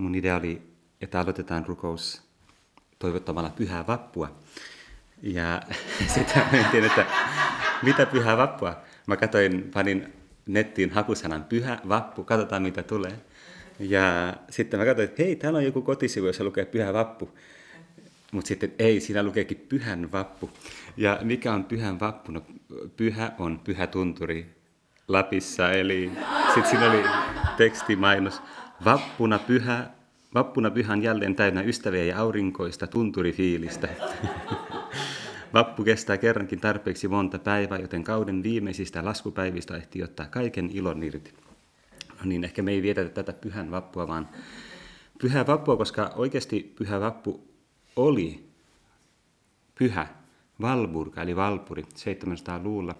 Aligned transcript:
mun 0.00 0.14
idea 0.14 0.36
oli, 0.36 0.62
että 1.00 1.20
aloitetaan 1.20 1.66
rukous 1.66 2.22
toivottamalla 2.98 3.50
pyhää 3.50 3.86
vappua. 3.86 4.36
Ja 5.22 5.62
sitten 6.14 6.42
mietin, 6.52 6.84
että 6.84 7.06
mitä 7.82 8.06
pyhää 8.06 8.36
vappua. 8.36 8.76
Mä 9.06 9.16
katsoin, 9.16 9.70
panin 9.74 10.12
nettiin 10.46 10.90
hakusanan 10.90 11.44
pyhä 11.44 11.78
vappu, 11.88 12.24
katsotaan 12.24 12.62
mitä 12.62 12.82
tulee. 12.82 13.12
Ja 13.78 14.34
sitten 14.50 14.80
mä 14.80 14.86
katsoin, 14.86 15.08
että 15.08 15.22
hei, 15.22 15.36
täällä 15.36 15.56
on 15.56 15.64
joku 15.64 15.82
kotisivu, 15.82 16.26
jossa 16.26 16.44
lukee 16.44 16.64
pyhä 16.64 16.92
vappu. 16.92 17.30
Mutta 18.32 18.48
sitten 18.48 18.72
ei, 18.78 19.00
siinä 19.00 19.22
lukeekin 19.22 19.66
pyhän 19.68 20.12
vappu. 20.12 20.50
Ja 20.96 21.18
mikä 21.22 21.52
on 21.52 21.64
pyhän 21.64 22.00
vappu? 22.00 22.32
No, 22.32 22.42
pyhä 22.96 23.32
on 23.38 23.60
pyhä 23.64 23.86
tunturi 23.86 24.46
Lapissa, 25.08 25.72
eli 25.72 26.10
sitten 26.46 26.70
siinä 26.70 26.90
oli 26.90 27.04
tekstimainos. 27.56 28.42
Vappuna 28.84 29.38
pyhä, 29.38 29.90
vappuna 30.34 30.70
pyhän 30.70 31.02
jälleen 31.02 31.36
täynnä 31.36 31.62
ystäviä 31.62 32.04
ja 32.04 32.18
aurinkoista 32.18 32.86
tunturifiilistä. 32.86 33.88
Vappu 35.54 35.84
kestää 35.84 36.16
kerrankin 36.16 36.60
tarpeeksi 36.60 37.08
monta 37.08 37.38
päivää, 37.38 37.78
joten 37.78 38.04
kauden 38.04 38.42
viimeisistä 38.42 39.04
laskupäivistä 39.04 39.76
ehtii 39.76 40.02
ottaa 40.02 40.26
kaiken 40.26 40.70
ilon 40.72 41.02
irti. 41.02 41.34
No 42.08 42.24
niin, 42.24 42.44
ehkä 42.44 42.62
me 42.62 42.70
ei 42.70 42.82
vietetä 42.82 43.10
tätä 43.10 43.32
pyhän 43.32 43.70
vappua, 43.70 44.08
vaan 44.08 44.28
pyhä 45.20 45.46
vappua, 45.46 45.76
koska 45.76 46.12
oikeasti 46.16 46.74
pyhä 46.78 47.00
vappu 47.00 47.48
oli 47.96 48.50
pyhä 49.74 50.06
Valburga, 50.60 51.22
eli 51.22 51.36
Valpuri, 51.36 51.82
700-luvulla. 51.82 52.94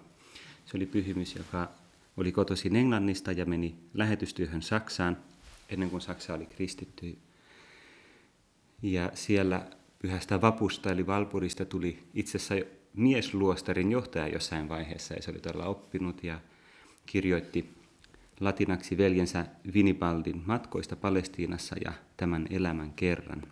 Se 0.66 0.76
oli 0.76 0.86
pyhimys, 0.86 1.36
joka 1.36 1.68
oli 2.16 2.32
kotoisin 2.32 2.76
Englannista 2.76 3.32
ja 3.32 3.46
meni 3.46 3.74
lähetystyöhön 3.94 4.62
Saksaan, 4.62 5.16
ennen 5.70 5.90
kuin 5.90 6.00
Saksa 6.00 6.34
oli 6.34 6.46
kristitty. 6.46 7.18
Ja 8.82 9.10
siellä 9.14 9.66
pyhästä 9.98 10.40
vapusta, 10.40 10.92
eli 10.92 11.06
Valpurista, 11.06 11.64
tuli 11.64 12.02
itse 12.14 12.38
asiassa 12.38 12.70
miesluostarin 12.94 13.92
johtaja 13.92 14.28
jossain 14.28 14.68
vaiheessa, 14.68 15.14
ja 15.14 15.22
se 15.22 15.30
oli 15.30 15.38
todella 15.38 15.66
oppinut 15.66 16.24
ja 16.24 16.40
kirjoitti 17.06 17.74
latinaksi 18.40 18.98
veljensä 18.98 19.46
Vinibaldin 19.74 20.42
matkoista 20.46 20.96
Palestiinassa 20.96 21.76
ja 21.84 21.92
tämän 22.16 22.46
elämän 22.50 22.92
kerran. 22.92 23.42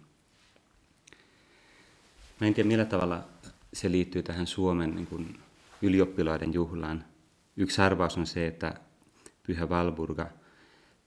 Mä 2.40 2.46
en 2.46 2.54
tiedä 2.54 2.68
millä 2.68 2.84
tavalla 2.84 3.24
se 3.72 3.90
liittyy 3.90 4.22
tähän 4.22 4.46
Suomen 4.46 4.94
niin 4.94 5.06
kuin 5.06 5.38
ylioppilaiden 5.82 6.54
juhlaan. 6.54 7.04
Yksi 7.56 7.82
arvaus 7.82 8.16
on 8.16 8.26
se, 8.26 8.46
että 8.46 8.74
Pyhä 9.42 9.68
Valburga 9.68 10.26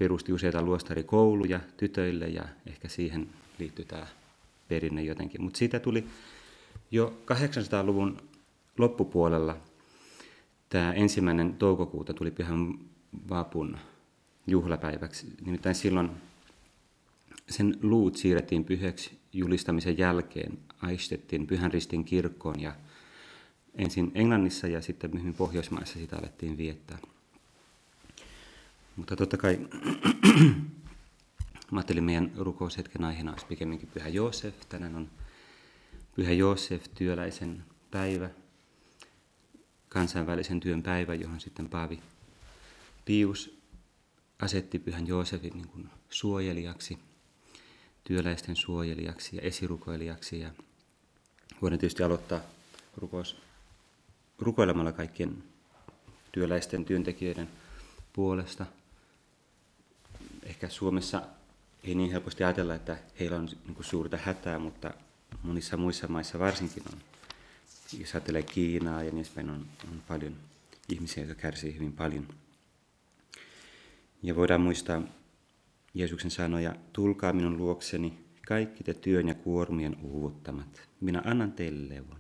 perusti 0.02 0.34
useita 0.34 0.62
luostarikouluja 0.62 1.60
tytöille 1.78 2.28
ja 2.28 2.46
ehkä 2.68 2.88
siihen 2.88 3.30
liittyy 3.60 3.86
tämä 3.86 4.08
perinne 4.68 5.04
jotenkin. 5.04 5.44
Mutta 5.44 5.58
siitä 5.58 5.80
tuli 5.80 6.06
jo 6.92 7.18
800-luvun 7.32 8.18
loppupuolella 8.78 9.58
tämä 10.70 10.94
ensimmäinen 10.94 11.54
toukokuuta 11.54 12.14
tuli 12.14 12.32
Pyhän 12.32 12.74
Vapun 13.30 13.78
juhlapäiväksi. 14.48 15.28
Nimittäin 15.46 15.76
silloin 15.76 16.10
sen 17.50 17.78
luut 17.82 18.16
siirrettiin 18.16 18.66
pyhäksi 18.66 19.12
julistamisen 19.34 19.98
jälkeen, 19.98 20.58
aistettiin 20.82 21.48
Pyhän 21.48 21.72
Ristin 21.72 22.06
kirkkoon 22.06 22.60
ja 22.62 22.76
ensin 23.76 24.12
Englannissa 24.16 24.68
ja 24.68 24.82
sitten 24.82 25.10
myöhemmin 25.10 25.36
Pohjoismaissa 25.36 26.00
sitä 26.00 26.18
alettiin 26.18 26.58
viettää. 26.58 26.98
Mutta 28.96 29.16
totta 29.16 29.38
kai 29.38 29.60
mä 31.72 31.80
ajattelin 31.80 32.04
meidän 32.04 32.32
rukoushetken 32.38 33.04
aiheena 33.04 33.32
olisi 33.32 33.46
pikemminkin 33.46 33.90
Pyhä 33.94 34.10
Joosef. 34.10 34.56
Tänään 34.70 34.96
on 34.96 35.10
Pyhä 36.16 36.32
Joosef, 36.32 36.86
työläisen 36.96 37.64
päivä, 37.92 38.30
kansainvälisen 39.90 40.60
työn 40.60 40.84
päivä, 40.84 41.14
johon 41.14 41.40
sitten 41.40 41.70
Paavi 41.70 42.00
Pius 43.06 43.58
asetti 44.40 44.80
Pyhän 44.80 45.08
Joosefin 45.08 45.54
niin 45.54 45.68
kuin 45.68 45.90
suojelijaksi, 46.10 46.98
työläisten 48.04 48.56
suojelijaksi 48.56 49.36
ja 49.36 49.42
esirukoilijaksi. 49.42 50.40
Ja 50.40 50.52
voidaan 51.62 51.80
tietysti 51.80 52.04
aloittaa 52.04 52.40
rukous 52.98 53.38
rukoilemalla 54.40 54.92
kaikkien 54.92 55.44
työläisten 56.32 56.86
työntekijöiden 56.86 57.50
puolesta. 58.14 58.66
Ehkä 60.52 60.70
Suomessa 60.70 61.22
ei 61.84 61.96
niin 61.96 62.12
helposti 62.12 62.44
ajatella, 62.44 62.76
että 62.76 62.98
heillä 63.20 63.38
on 63.38 63.46
niin 63.46 63.76
kuin 63.76 63.86
suurta 63.86 64.18
hätää, 64.18 64.60
mutta 64.60 64.94
monissa 65.44 65.78
muissa 65.78 66.08
maissa 66.08 66.40
varsinkin 66.40 66.84
on. 66.94 67.00
Jos 68.00 68.14
ajattelee 68.14 68.44
Kiinaa 68.44 69.04
ja 69.04 69.12
niin 69.12 69.50
on, 69.50 69.66
on 69.92 70.02
paljon 70.08 70.36
ihmisiä, 70.90 71.24
jotka 71.24 71.42
kärsii 71.42 71.76
hyvin 71.76 71.94
paljon. 71.94 72.28
Ja 74.24 74.36
voidaan 74.36 74.62
muistaa 74.62 75.02
Jeesuksen 75.94 76.32
sanoja, 76.32 76.76
tulkaa 76.94 77.34
minun 77.34 77.58
luokseni, 77.58 78.20
kaikki 78.48 78.84
te 78.84 78.94
työn 78.94 79.28
ja 79.28 79.36
kuormien 79.36 79.98
uuvuttamat. 80.02 80.82
Minä 81.02 81.22
annan 81.26 81.52
teille 81.52 81.96
levon. 81.96 82.20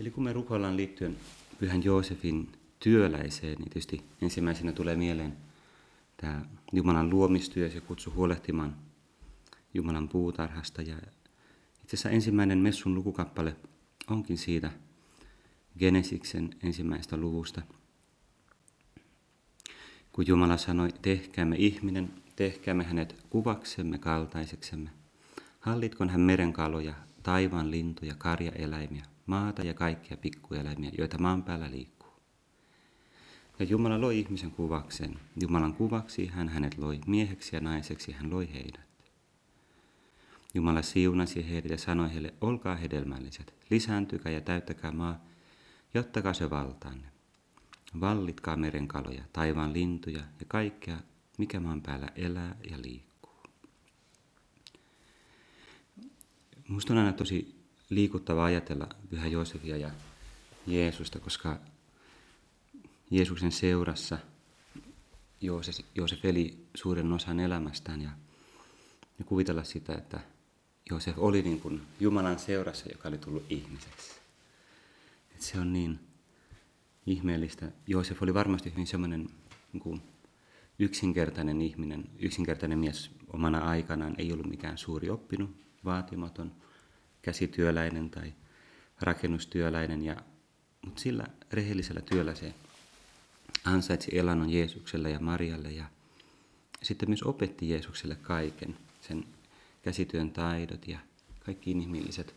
Eli 0.00 0.10
kun 0.10 0.24
me 0.24 0.32
rukoillaan 0.32 0.76
liittyen 0.76 1.16
Pyhän 1.58 1.84
Joosefin 1.84 2.57
työläiseen, 2.78 3.58
niin 3.58 3.70
tietysti 3.70 4.04
ensimmäisenä 4.22 4.72
tulee 4.72 4.96
mieleen 4.96 5.36
tämä 6.16 6.42
Jumalan 6.72 7.10
luomistyö, 7.10 7.70
se 7.70 7.80
kutsu 7.80 8.12
huolehtimaan 8.14 8.76
Jumalan 9.74 10.08
puutarhasta. 10.08 10.82
Ja 10.82 10.96
itse 10.96 11.96
asiassa 11.96 12.10
ensimmäinen 12.10 12.58
messun 12.58 12.94
lukukappale 12.94 13.56
onkin 14.10 14.38
siitä 14.38 14.70
Genesiksen 15.78 16.50
ensimmäistä 16.62 17.16
luvusta. 17.16 17.62
Kun 20.12 20.26
Jumala 20.26 20.56
sanoi, 20.56 20.88
tehkäämme 21.02 21.56
ihminen, 21.56 22.10
tehkäämme 22.36 22.84
hänet 22.84 23.24
kuvaksemme 23.30 23.98
kaltaiseksemme. 23.98 24.90
Hallitkon 25.60 26.08
hän 26.08 26.20
merenkaloja, 26.20 26.94
taivaan 27.22 27.70
lintuja, 27.70 28.14
karjaeläimiä, 28.18 29.04
maata 29.26 29.62
ja 29.62 29.74
kaikkia 29.74 30.16
pikkueläimiä, 30.16 30.90
joita 30.98 31.18
maan 31.18 31.42
päällä 31.42 31.70
liikkuu. 31.70 31.97
Ja 33.58 33.64
Jumala 33.64 34.00
loi 34.00 34.18
ihmisen 34.18 34.50
kuvakseen. 34.50 35.20
Jumalan 35.40 35.74
kuvaksi 35.74 36.26
hän 36.26 36.48
hänet 36.48 36.78
loi 36.78 37.00
mieheksi 37.06 37.56
ja 37.56 37.60
naiseksi 37.60 38.12
hän 38.12 38.30
loi 38.30 38.52
heidät. 38.52 38.88
Jumala 40.54 40.82
siunasi 40.82 41.48
heidät 41.50 41.70
ja 41.70 41.78
sanoi 41.78 42.12
heille, 42.12 42.34
olkaa 42.40 42.76
hedelmälliset, 42.76 43.54
lisääntykää 43.70 44.32
ja 44.32 44.40
täyttäkää 44.40 44.92
maa, 44.92 45.24
jottakaa 45.94 46.34
se 46.34 46.50
valtaanne. 46.50 47.08
Vallitkaa 48.00 48.56
merenkaloja, 48.56 49.24
taivaan 49.32 49.72
lintuja 49.72 50.18
ja 50.18 50.46
kaikkea, 50.48 50.96
mikä 51.38 51.60
maan 51.60 51.82
päällä 51.82 52.08
elää 52.16 52.56
ja 52.70 52.76
liikkuu. 52.82 53.42
Minusta 56.68 56.92
on 56.92 56.98
aina 56.98 57.12
tosi 57.12 57.54
liikuttava 57.90 58.44
ajatella 58.44 58.88
Pyhä 59.10 59.26
Joosefia 59.26 59.76
ja 59.76 59.90
Jeesusta, 60.66 61.20
koska 61.20 61.58
Jeesuksen 63.10 63.52
seurassa 63.52 64.18
Joosef, 65.40 65.78
Joosef 65.94 66.24
eli 66.24 66.66
suuren 66.74 67.12
osan 67.12 67.40
elämästään 67.40 68.02
ja, 68.02 68.10
ja 69.18 69.24
kuvitella 69.24 69.64
sitä, 69.64 69.94
että 69.94 70.20
Joosef 70.90 71.18
oli 71.18 71.42
niin 71.42 71.60
kuin 71.60 71.82
Jumalan 72.00 72.38
seurassa, 72.38 72.88
joka 72.92 73.08
oli 73.08 73.18
tullut 73.18 73.44
ihmiseksi. 73.48 74.10
Et 75.34 75.40
se 75.40 75.60
on 75.60 75.72
niin 75.72 76.00
ihmeellistä. 77.06 77.72
Joosef 77.86 78.22
oli 78.22 78.34
varmasti 78.34 78.70
hyvin 78.70 78.86
semmoinen 78.86 79.28
niin 79.72 79.80
kuin 79.80 80.02
yksinkertainen 80.78 81.60
ihminen, 81.62 82.04
yksinkertainen 82.18 82.78
mies 82.78 83.10
omana 83.32 83.58
aikanaan, 83.58 84.14
ei 84.18 84.32
ollut 84.32 84.46
mikään 84.46 84.78
suuri 84.78 85.10
oppinut, 85.10 85.50
vaatimaton– 85.84 86.52
käsityöläinen 87.22 88.10
tai 88.10 88.32
rakennustyöläinen, 89.00 90.04
ja, 90.04 90.16
mutta 90.84 91.00
sillä 91.00 91.26
rehellisellä 91.52 92.00
työllä 92.00 92.34
se 92.34 92.54
ansaitsi 93.64 94.18
elannon 94.18 94.50
Jeesukselle 94.50 95.10
ja 95.10 95.20
Marialle 95.20 95.70
ja 95.70 95.84
sitten 96.82 97.10
myös 97.10 97.22
opetti 97.22 97.70
Jeesukselle 97.70 98.16
kaiken, 98.16 98.76
sen 99.00 99.24
käsityön 99.82 100.30
taidot 100.30 100.88
ja 100.88 100.98
kaikki 101.44 101.70
inhimilliset 101.70 102.34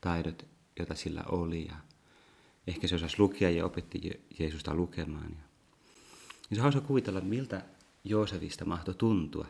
taidot, 0.00 0.46
joita 0.78 0.94
sillä 0.94 1.24
oli. 1.28 1.66
Ja 1.66 1.74
ehkä 2.66 2.88
se 2.88 2.94
osasi 2.94 3.16
lukea 3.18 3.50
ja 3.50 3.64
opetti 3.64 4.22
Jeesusta 4.38 4.74
lukemaan. 4.74 5.30
Ja, 6.50 6.56
se 6.56 6.62
hauska 6.62 6.80
kuvitella, 6.80 7.20
miltä 7.20 7.62
Joosefista 8.04 8.64
mahtoi 8.64 8.94
tuntua. 8.94 9.46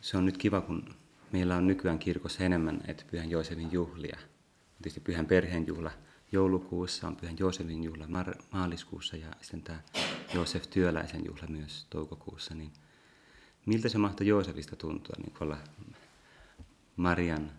Se 0.00 0.16
on 0.16 0.26
nyt 0.26 0.38
kiva, 0.38 0.60
kun 0.60 0.94
meillä 1.32 1.56
on 1.56 1.66
nykyään 1.66 1.98
kirkossa 1.98 2.44
enemmän, 2.44 2.80
että 2.86 3.04
Pyhän 3.10 3.30
Joosefin 3.30 3.72
juhlia. 3.72 4.18
Tietysti 4.76 5.00
Pyhän 5.00 5.26
perheen 5.26 5.66
juhla 5.66 5.90
joulukuussa, 6.32 7.06
on 7.06 7.16
Pyhän 7.16 7.36
Joosefin 7.38 7.84
juhla 7.84 8.06
maaliskuussa 8.50 9.16
ja 9.16 9.32
sitten 9.40 9.62
tämä 9.62 9.80
Joosef 10.34 10.66
Työläisen 10.70 11.24
juhla 11.26 11.46
myös 11.48 11.86
toukokuussa. 11.90 12.54
Niin 12.54 12.72
miltä 13.66 13.88
se 13.88 13.98
mahtoi 13.98 14.26
Joosefista 14.26 14.76
tuntua, 14.76 15.14
niin 15.18 15.32
olla 15.40 15.58
Marian 16.96 17.50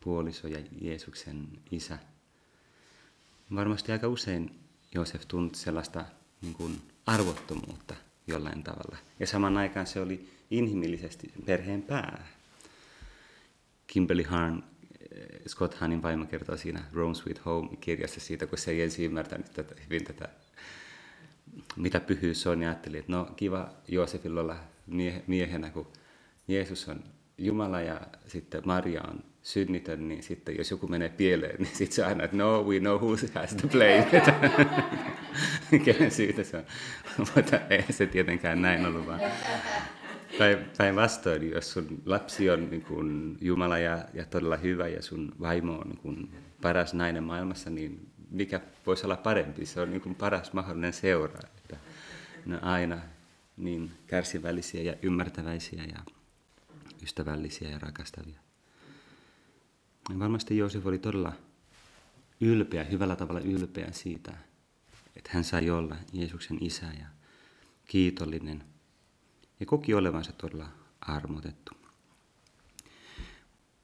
puoliso 0.00 0.48
ja 0.48 0.58
Jeesuksen 0.80 1.48
isä. 1.70 1.98
Varmasti 3.54 3.92
aika 3.92 4.08
usein 4.08 4.60
Joosef 4.94 5.22
tunti 5.28 5.58
sellaista 5.58 6.04
niin 6.42 6.54
kuin 6.54 6.82
arvottomuutta 7.06 7.94
jollain 8.26 8.62
tavalla. 8.62 8.96
Ja 9.20 9.26
saman 9.26 9.56
aikaan 9.56 9.86
se 9.86 10.00
oli 10.00 10.28
inhimillisesti 10.50 11.32
perheen 11.46 11.82
pää. 11.82 12.26
Kimberly 13.86 14.22
Harn, 14.22 14.62
Scott 15.48 15.74
Hanin 15.74 16.02
vaimo 16.02 16.26
kertoo 16.26 16.56
siinä 16.56 16.84
Rome 16.92 17.14
Sweet 17.14 17.44
Home-kirjassa 17.44 18.20
siitä, 18.20 18.46
kun 18.46 18.58
se 18.58 18.70
ei 18.70 18.82
ensin 18.82 19.04
ymmärtänyt 19.04 19.52
tätä, 19.52 19.74
hyvin 19.84 20.04
tätä, 20.04 20.28
mitä 21.76 22.00
pyhyys 22.00 22.46
on, 22.46 22.62
ja 22.62 22.68
ajatteli, 22.68 22.98
että 22.98 23.12
no 23.12 23.24
kiva 23.36 23.70
Joosefilla 23.88 24.40
olla 24.40 24.56
miehenä, 25.26 25.70
kun 25.70 25.86
Jeesus 26.48 26.88
on 26.88 27.04
Jumala 27.38 27.80
ja 27.80 28.00
sitten 28.26 28.62
Maria 28.64 29.02
on 29.08 29.24
synnitön, 29.42 30.08
niin 30.08 30.22
sitten 30.22 30.58
jos 30.58 30.70
joku 30.70 30.86
menee 30.86 31.08
pieleen, 31.08 31.56
niin 31.58 31.76
sitten 31.76 31.92
se 31.92 32.04
aina, 32.04 32.24
että 32.24 32.36
no, 32.36 32.62
we 32.62 32.78
know 32.78 33.00
who 33.00 33.16
has 33.34 33.54
to 33.54 33.68
blame. 33.68 34.06
Kenen 35.84 36.10
syytä 36.10 36.44
se 36.44 36.56
on. 36.56 36.64
Mutta 37.36 37.60
ei 37.70 37.92
se 37.92 38.06
tietenkään 38.06 38.62
näin 38.62 38.86
ollut, 38.86 39.06
vaan 39.06 39.20
päinvastoin, 40.78 41.50
jos 41.50 41.72
sun 41.72 42.02
lapsi 42.06 42.50
on 42.50 42.70
niin 42.70 42.82
kuin 42.82 43.38
Jumala 43.40 43.78
ja, 43.78 44.04
ja 44.14 44.24
todella 44.24 44.56
hyvä 44.56 44.88
ja 44.88 45.02
sun 45.02 45.32
vaimo 45.40 45.72
on 45.72 45.88
niin 45.88 45.98
kuin 45.98 46.34
paras 46.62 46.94
nainen 46.94 47.22
maailmassa, 47.24 47.70
niin 47.70 48.10
mikä 48.30 48.60
voisi 48.86 49.06
olla 49.06 49.16
parempi? 49.16 49.66
Se 49.66 49.80
on 49.80 49.90
niin 49.90 50.00
kuin 50.00 50.14
paras 50.14 50.52
mahdollinen 50.52 50.92
seura. 50.92 51.38
Että 51.56 51.76
ne 52.46 52.58
aina 52.62 52.98
niin 53.56 53.90
kärsivällisiä 54.06 54.82
ja 54.82 54.94
ymmärtäväisiä 55.02 55.84
ja 55.84 55.98
ystävällisiä 57.02 57.70
ja 57.70 57.78
rakastavia. 57.78 58.40
Ja 60.10 60.18
varmasti 60.18 60.56
Joosef 60.56 60.86
oli 60.86 60.98
todella 60.98 61.32
ylpeä, 62.40 62.84
hyvällä 62.84 63.16
tavalla 63.16 63.40
ylpeä 63.40 63.88
siitä, 63.92 64.32
että 65.16 65.30
hän 65.32 65.44
sai 65.44 65.70
olla 65.70 65.96
Jeesuksen 66.12 66.58
isä 66.60 66.86
ja 66.86 67.06
kiitollinen 67.84 68.69
ja 69.60 69.66
koki 69.66 69.94
olevansa 69.94 70.32
todella 70.32 70.68
armotettu. 71.00 71.72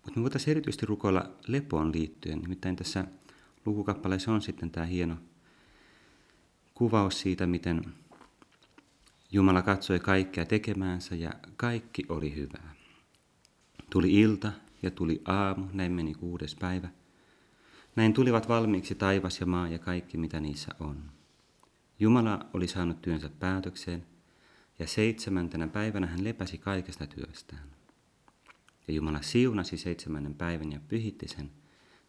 Mutta 0.04 0.20
me 0.20 0.22
voitaisiin 0.22 0.50
erityisesti 0.50 0.86
rukoilla 0.86 1.30
lepoon 1.46 1.92
liittyen, 1.92 2.38
nimittäin 2.38 2.76
tässä 2.76 3.04
lukukappaleessa 3.66 4.32
on 4.32 4.42
sitten 4.42 4.70
tämä 4.70 4.86
hieno 4.86 5.16
kuvaus 6.74 7.20
siitä, 7.20 7.46
miten 7.46 7.82
Jumala 9.32 9.62
katsoi 9.62 10.00
kaikkea 10.00 10.46
tekemäänsä 10.46 11.14
ja 11.14 11.32
kaikki 11.56 12.02
oli 12.08 12.34
hyvää. 12.34 12.74
Tuli 13.90 14.20
ilta 14.20 14.52
ja 14.82 14.90
tuli 14.90 15.22
aamu, 15.24 15.66
näin 15.72 15.92
meni 15.92 16.14
kuudes 16.14 16.54
päivä. 16.54 16.88
Näin 17.96 18.12
tulivat 18.12 18.48
valmiiksi 18.48 18.94
taivas 18.94 19.40
ja 19.40 19.46
maa 19.46 19.68
ja 19.68 19.78
kaikki, 19.78 20.18
mitä 20.18 20.40
niissä 20.40 20.74
on. 20.80 21.02
Jumala 21.98 22.46
oli 22.54 22.68
saanut 22.68 23.02
työnsä 23.02 23.28
päätökseen, 23.28 24.06
ja 24.78 24.86
seitsemäntenä 24.86 25.68
päivänä 25.68 26.06
hän 26.06 26.24
lepäsi 26.24 26.58
kaikesta 26.58 27.06
työstään. 27.06 27.62
Ja 28.88 28.94
Jumala 28.94 29.22
siunasi 29.22 29.76
seitsemännen 29.76 30.34
päivän 30.34 30.72
ja 30.72 30.80
pyhitti 30.88 31.28
sen, 31.28 31.50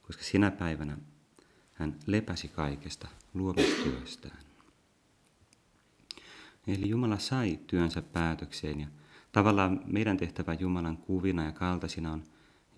koska 0.01 0.23
sinä 0.23 0.51
päivänä 0.51 0.97
hän 1.73 1.95
lepäsi 2.05 2.47
kaikesta 2.47 3.07
luomistyöstään. 3.33 4.37
Eli 6.67 6.89
Jumala 6.89 7.19
sai 7.19 7.59
työnsä 7.67 8.01
päätökseen 8.01 8.79
ja 8.79 8.87
tavallaan 9.31 9.81
meidän 9.85 10.17
tehtävä 10.17 10.53
Jumalan 10.53 10.97
kuvina 10.97 11.45
ja 11.45 11.51
kaltaisina 11.51 12.11
on 12.11 12.23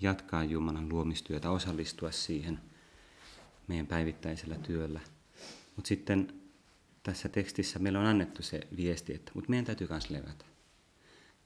jatkaa 0.01 0.43
Jumalan 0.43 0.89
luomistyötä, 0.89 1.51
osallistua 1.51 2.11
siihen 2.11 2.59
meidän 3.67 3.87
päivittäisellä 3.87 4.55
työllä. 4.55 4.99
Mutta 5.75 5.87
sitten 5.87 6.33
tässä 7.03 7.29
tekstissä 7.29 7.79
meillä 7.79 7.99
on 7.99 8.05
annettu 8.05 8.43
se 8.43 8.67
viesti, 8.77 9.13
että 9.13 9.31
mutta 9.35 9.49
meidän 9.49 9.65
täytyy 9.65 9.87
myös 9.89 10.09
levätä. 10.09 10.45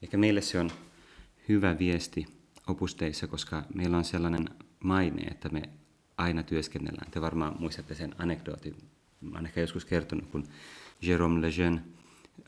Eikä 0.02 0.16
meille 0.16 0.40
se 0.40 0.60
on 0.60 0.70
hyvä 1.48 1.78
viesti 1.78 2.26
opusteissa, 2.66 3.26
koska 3.26 3.62
meillä 3.74 3.96
on 3.96 4.04
sellainen 4.04 4.48
maine, 4.80 5.22
että 5.22 5.48
me 5.48 5.62
aina 6.16 6.42
työskennellään. 6.42 7.10
Te 7.10 7.20
varmaan 7.20 7.56
muistatte 7.58 7.94
sen 7.94 8.14
anekdootin. 8.18 8.76
Olen 9.32 9.46
ehkä 9.46 9.60
joskus 9.60 9.84
kertonut, 9.84 10.26
kun 10.26 10.44
Jérôme 11.02 11.40
Lejeune, 11.40 11.82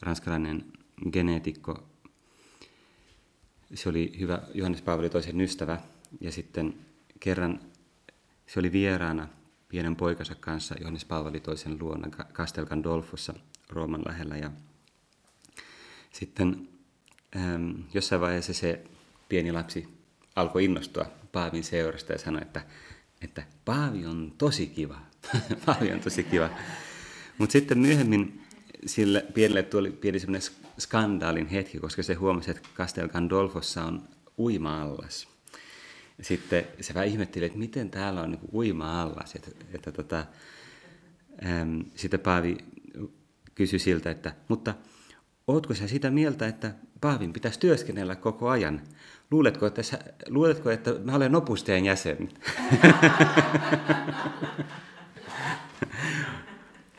ranskalainen 0.02 0.64
geneetikko, 1.12 1.88
se 3.74 3.88
oli 3.88 4.12
hyvä 4.18 4.42
Johannes 4.54 4.82
Paavali 4.82 5.10
toisen 5.10 5.40
ystävä, 5.40 5.80
ja 6.20 6.32
sitten 6.32 6.74
kerran 7.20 7.60
se 8.46 8.60
oli 8.60 8.72
vieraana 8.72 9.28
pienen 9.68 9.96
poikansa 9.96 10.34
kanssa 10.34 10.74
Johannes 10.78 11.04
Paavali 11.04 11.40
toisen 11.40 11.78
luona 11.80 12.08
Castel 12.32 12.66
Gandolfossa 12.66 13.34
Rooman 13.70 14.02
lähellä. 14.06 14.36
Ja 14.36 14.50
sitten 16.12 16.68
ähm, 17.36 17.70
jossain 17.94 18.20
vaiheessa 18.20 18.54
se 18.54 18.84
pieni 19.28 19.52
lapsi 19.52 19.88
alkoi 20.36 20.64
innostua 20.64 21.06
Paavin 21.32 21.64
seurasta 21.64 22.12
ja 22.12 22.18
sanoi, 22.18 22.42
että, 22.42 22.62
että 23.20 23.42
Paavi 23.64 24.06
on 24.06 24.32
tosi 24.38 24.66
kiva. 24.66 25.00
Paavi 25.66 25.92
on 25.92 26.00
tosi 26.00 26.24
kiva. 26.24 26.50
Mutta 27.38 27.52
sitten 27.52 27.78
myöhemmin 27.78 28.42
sille 28.86 29.26
pienelle 29.34 29.62
tuli 29.62 29.90
pieni 29.90 30.20
semmoinen 30.20 30.48
skandaalin 30.78 31.46
hetki, 31.46 31.78
koska 31.78 32.02
se 32.02 32.14
huomasi, 32.14 32.50
että 32.50 32.68
Castel 32.74 33.08
Gandolfossa 33.08 33.84
on 33.84 34.08
uima-allas 34.38 35.35
sitten 36.20 36.64
se 36.80 36.94
vähän 36.94 37.08
ihmetteli, 37.08 37.44
että 37.44 37.58
miten 37.58 37.90
täällä 37.90 38.20
on 38.22 38.30
niin 38.30 38.40
uima-allas. 38.52 39.34
Että, 39.34 39.50
että 39.74 39.92
tota, 39.92 40.26
äm, 41.46 41.84
sitten 41.94 42.20
Paavi 42.20 42.56
kysyi 43.54 43.78
siltä, 43.78 44.10
että 44.10 44.32
mutta 44.48 44.74
ootko 45.46 45.74
sä 45.74 45.88
sitä 45.88 46.10
mieltä, 46.10 46.46
että 46.46 46.74
Paavin 47.00 47.32
pitäisi 47.32 47.60
työskennellä 47.60 48.16
koko 48.16 48.48
ajan? 48.48 48.80
Luuletko, 49.30 49.66
että, 49.66 49.82
sä, 49.82 49.98
luuletko, 50.28 50.70
että 50.70 50.94
mä 51.04 51.14
olen 51.14 51.34
opusteen 51.34 51.84
jäsen? 51.84 52.28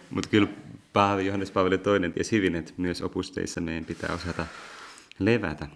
Mutta 0.10 0.30
kyllä 0.30 0.48
Paavi, 0.94 1.26
Johannes 1.26 1.52
Paavali 1.52 1.78
toinen 1.78 2.14
tiesi 2.14 2.36
hyvin, 2.36 2.56
että 2.56 2.74
myös 2.78 3.02
opusteissa 3.02 3.62
meidän 3.62 3.86
pitää 3.86 4.16
osata 4.16 4.46
levätä. 5.20 5.68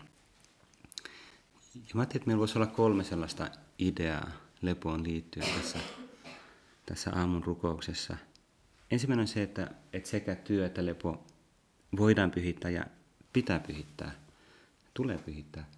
Ja 1.76 1.82
mä 1.94 2.02
ajattelin, 2.02 2.22
että 2.22 2.28
meillä 2.28 2.40
voisi 2.40 2.58
olla 2.58 2.68
kolme 2.68 3.04
sellaista 3.04 3.50
ideaa 3.80 4.32
lepoon 4.62 5.04
liittyen 5.04 5.48
tässä, 5.58 5.80
tässä 6.86 7.12
aamun 7.16 7.44
rukouksessa. 7.44 8.18
Ensimmäinen 8.92 9.22
on 9.22 9.28
se, 9.28 9.44
että, 9.44 9.72
että 9.94 10.10
sekä 10.10 10.36
työ 10.36 10.66
että 10.66 10.86
lepo 10.86 11.26
voidaan 11.98 12.32
pyhittää 12.32 12.72
ja 12.72 12.86
pitää 13.34 13.60
pyhittää, 13.60 14.12
tulee 14.94 15.18
pyhittää. 15.18 15.70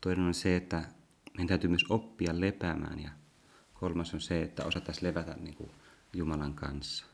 Toinen 0.00 0.24
on 0.24 0.34
se, 0.34 0.56
että 0.56 0.84
meidän 1.32 1.48
täytyy 1.48 1.70
myös 1.70 1.84
oppia 1.88 2.40
lepäämään 2.40 2.98
ja 2.98 3.10
kolmas 3.74 4.14
on 4.14 4.20
se, 4.20 4.42
että 4.42 4.64
osattaisiin 4.64 5.08
levätä 5.08 5.36
niin 5.40 5.54
kuin 5.54 5.70
Jumalan 6.12 6.54
kanssa. 6.54 7.06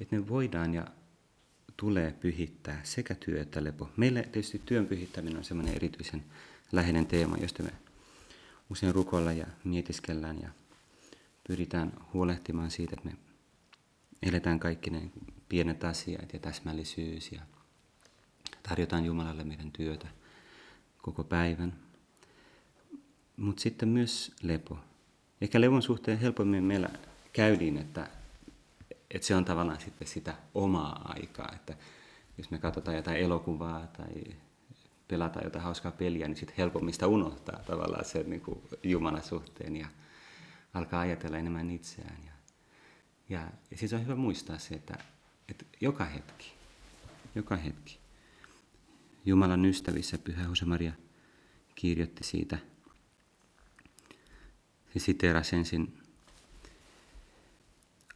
Että 0.00 0.16
me 0.16 0.28
voidaan 0.28 0.74
ja 0.74 0.86
tulee 1.76 2.12
pyhittää 2.12 2.80
sekä 2.84 3.14
työ 3.14 3.42
että 3.42 3.64
lepo. 3.64 3.90
Meille 3.96 4.22
tietysti 4.22 4.62
työn 4.64 4.86
pyhittäminen 4.86 5.38
on 5.38 5.44
semmoinen 5.44 5.74
erityisen 5.74 6.24
läheinen 6.72 7.06
teema, 7.06 7.36
josta 7.36 7.62
me 7.62 7.70
usein 8.70 8.94
rukoilla 8.94 9.32
ja 9.32 9.46
mietiskellään 9.64 10.40
ja 10.42 10.48
pyritään 11.48 11.92
huolehtimaan 12.12 12.70
siitä, 12.70 12.96
että 12.98 13.08
me 13.08 13.16
eletään 14.22 14.60
kaikki 14.60 14.90
ne 14.90 15.10
pienet 15.48 15.84
asiat 15.84 16.32
ja 16.32 16.38
täsmällisyys 16.38 17.32
ja 17.32 17.42
tarjotaan 18.68 19.04
Jumalalle 19.04 19.44
meidän 19.44 19.72
työtä 19.72 20.08
koko 21.02 21.24
päivän. 21.24 21.74
Mutta 23.36 23.62
sitten 23.62 23.88
myös 23.88 24.32
lepo. 24.42 24.78
Ehkä 25.40 25.60
levon 25.60 25.82
suhteen 25.82 26.18
helpommin 26.18 26.64
meillä 26.64 26.88
käydiin, 27.32 27.76
että 27.76 28.10
että 29.10 29.26
se 29.26 29.34
on 29.34 29.44
tavallaan 29.44 29.80
sitten 29.80 30.08
sitä 30.08 30.34
omaa 30.54 31.12
aikaa, 31.14 31.52
että 31.54 31.76
jos 32.38 32.50
me 32.50 32.58
katsotaan 32.58 32.96
jotain 32.96 33.16
elokuvaa 33.16 33.86
tai 33.86 34.36
pelataan 35.08 35.44
jotain 35.44 35.64
hauskaa 35.64 35.92
peliä, 35.92 36.28
niin 36.28 36.36
sitten 36.36 36.56
helpommin 36.58 36.94
sitä 36.94 37.06
unohtaa 37.06 37.58
tavallaan 37.66 38.04
sen 38.04 38.30
niin 38.30 38.40
kuin 38.40 38.62
Jumalan 38.82 39.22
suhteen 39.22 39.76
ja 39.76 39.86
alkaa 40.74 41.00
ajatella 41.00 41.38
enemmän 41.38 41.70
itseään. 41.70 42.18
Ja, 42.24 42.32
ja, 43.28 43.50
ja 43.70 43.76
siis 43.76 43.92
on 43.92 44.02
hyvä 44.02 44.14
muistaa 44.14 44.58
se, 44.58 44.74
että, 44.74 44.98
että 45.48 45.64
joka 45.80 46.04
hetki, 46.04 46.52
joka 47.34 47.56
hetki, 47.56 47.98
Jumalan 49.26 49.64
ystävissä 49.64 50.18
Pyhä 50.18 50.42
Jose-Maria 50.42 50.92
kirjoitti 51.74 52.24
siitä, 52.24 52.58
se 54.92 54.98
siteerasi 54.98 55.56
ensin 55.56 55.98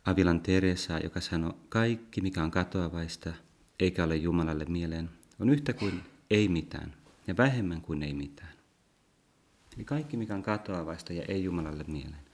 Avilan 0.04 0.40
Teresa, 0.40 0.98
joka 0.98 1.20
sanoi, 1.20 1.54
kaikki 1.68 2.20
mikä 2.20 2.42
on 2.42 2.50
katoavaista 2.50 3.32
eikä 3.80 4.04
ole 4.04 4.16
Jumalalle 4.16 4.64
mieleen, 4.64 5.10
on 5.38 5.50
yhtä 5.50 5.72
kuin 5.72 6.00
ei 6.30 6.48
mitään 6.48 6.94
ja 7.26 7.36
vähemmän 7.36 7.80
kuin 7.80 8.02
ei 8.02 8.14
mitään. 8.14 8.52
Eli 9.76 9.84
kaikki, 9.84 10.16
mikä 10.16 10.34
on 10.34 10.42
katoavaista 10.42 11.12
ja 11.12 11.22
ei 11.28 11.44
Jumalalle 11.44 11.84
mieleen. 11.86 12.30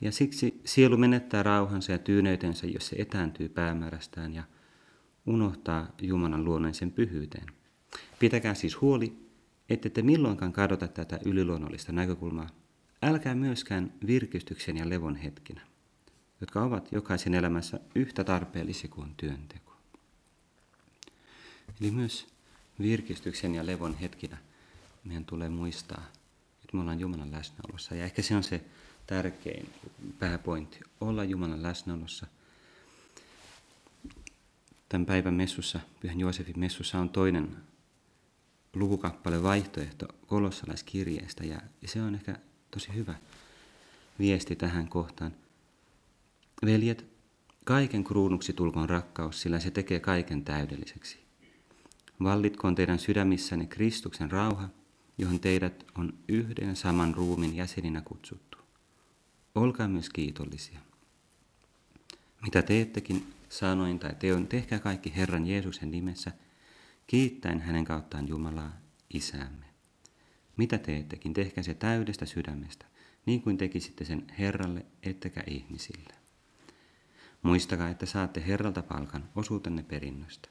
Ja 0.00 0.12
siksi 0.12 0.60
sielu 0.64 0.96
menettää 0.96 1.42
rauhansa 1.42 1.92
ja 1.92 1.98
tyyneytensä, 1.98 2.66
jos 2.66 2.86
se 2.86 2.96
etääntyy 2.98 3.48
päämäärästään 3.48 4.34
ja 4.34 4.42
unohtaa 5.26 5.92
Jumalan 6.02 6.44
luonnollisen 6.44 6.92
pyhyyteen. 6.92 7.46
Pitäkää 8.18 8.54
siis 8.54 8.80
huoli, 8.80 9.16
ette 9.68 9.90
te 9.90 10.02
milloinkaan 10.02 10.52
kadota 10.52 10.88
tätä 10.88 11.18
yliluonnollista 11.24 11.92
näkökulmaa. 11.92 12.63
Älkää 13.04 13.34
myöskään 13.34 13.92
virkistyksen 14.06 14.76
ja 14.76 14.88
levon 14.88 15.16
hetkinä, 15.16 15.60
jotka 16.40 16.62
ovat 16.62 16.92
jokaisen 16.92 17.34
elämässä 17.34 17.80
yhtä 17.94 18.24
tarpeellisia 18.24 18.90
kuin 18.90 19.14
työnteko. 19.16 19.76
Eli 21.80 21.90
myös 21.90 22.26
virkistyksen 22.80 23.54
ja 23.54 23.66
levon 23.66 23.94
hetkinä 23.94 24.38
meidän 25.04 25.24
tulee 25.24 25.48
muistaa, 25.48 26.04
että 26.62 26.76
me 26.76 26.80
ollaan 26.80 27.00
Jumalan 27.00 27.32
läsnäolossa. 27.32 27.94
Ja 27.94 28.04
ehkä 28.04 28.22
se 28.22 28.36
on 28.36 28.42
se 28.42 28.64
tärkein 29.06 29.70
pääpointti, 30.18 30.80
olla 31.00 31.24
Jumalan 31.24 31.62
läsnäolossa. 31.62 32.26
Tämän 34.88 35.06
päivän 35.06 35.34
messussa, 35.34 35.80
Pyhän 36.00 36.20
Joosefin 36.20 36.58
messussa 36.58 36.98
on 36.98 37.10
toinen 37.10 37.56
lukukappale 38.74 39.42
vaihtoehto 39.42 40.06
kolossalaiskirjeestä 40.26 41.44
ja 41.44 41.60
se 41.86 42.02
on 42.02 42.14
ehkä 42.14 42.38
tosi 42.74 42.94
hyvä 42.94 43.14
viesti 44.18 44.56
tähän 44.56 44.88
kohtaan. 44.88 45.32
Veljet, 46.64 47.06
kaiken 47.64 48.04
kruunuksi 48.04 48.52
tulkoon 48.52 48.90
rakkaus, 48.90 49.42
sillä 49.42 49.60
se 49.60 49.70
tekee 49.70 50.00
kaiken 50.00 50.44
täydelliseksi. 50.44 51.18
Vallitkoon 52.22 52.74
teidän 52.74 52.98
sydämissänne 52.98 53.66
Kristuksen 53.66 54.30
rauha, 54.30 54.68
johon 55.18 55.40
teidät 55.40 55.84
on 55.98 56.14
yhden 56.28 56.76
saman 56.76 57.14
ruumin 57.14 57.56
jäseninä 57.56 58.00
kutsuttu. 58.00 58.58
Olkaa 59.54 59.88
myös 59.88 60.08
kiitollisia. 60.10 60.78
Mitä 62.42 62.62
teettekin 62.62 63.32
sanoin 63.48 63.98
tai 63.98 64.14
teon, 64.18 64.46
tehkää 64.46 64.78
kaikki 64.78 65.16
Herran 65.16 65.46
Jeesuksen 65.46 65.90
nimessä, 65.90 66.32
kiittäen 67.06 67.60
hänen 67.60 67.84
kauttaan 67.84 68.28
Jumalaa, 68.28 68.72
Isäämme. 69.14 69.63
Mitä 70.56 70.78
teettekin, 70.78 71.34
tehkää 71.34 71.64
se 71.64 71.74
täydestä 71.74 72.26
sydämestä, 72.26 72.86
niin 73.26 73.42
kuin 73.42 73.58
tekisitte 73.58 74.04
sen 74.04 74.26
Herralle 74.38 74.86
ettekä 75.02 75.42
ihmisille. 75.46 76.14
Muistakaa, 77.42 77.88
että 77.88 78.06
saatte 78.06 78.44
Herralta 78.46 78.82
palkan 78.82 79.28
osuutenne 79.36 79.82
perinnöstä. 79.82 80.48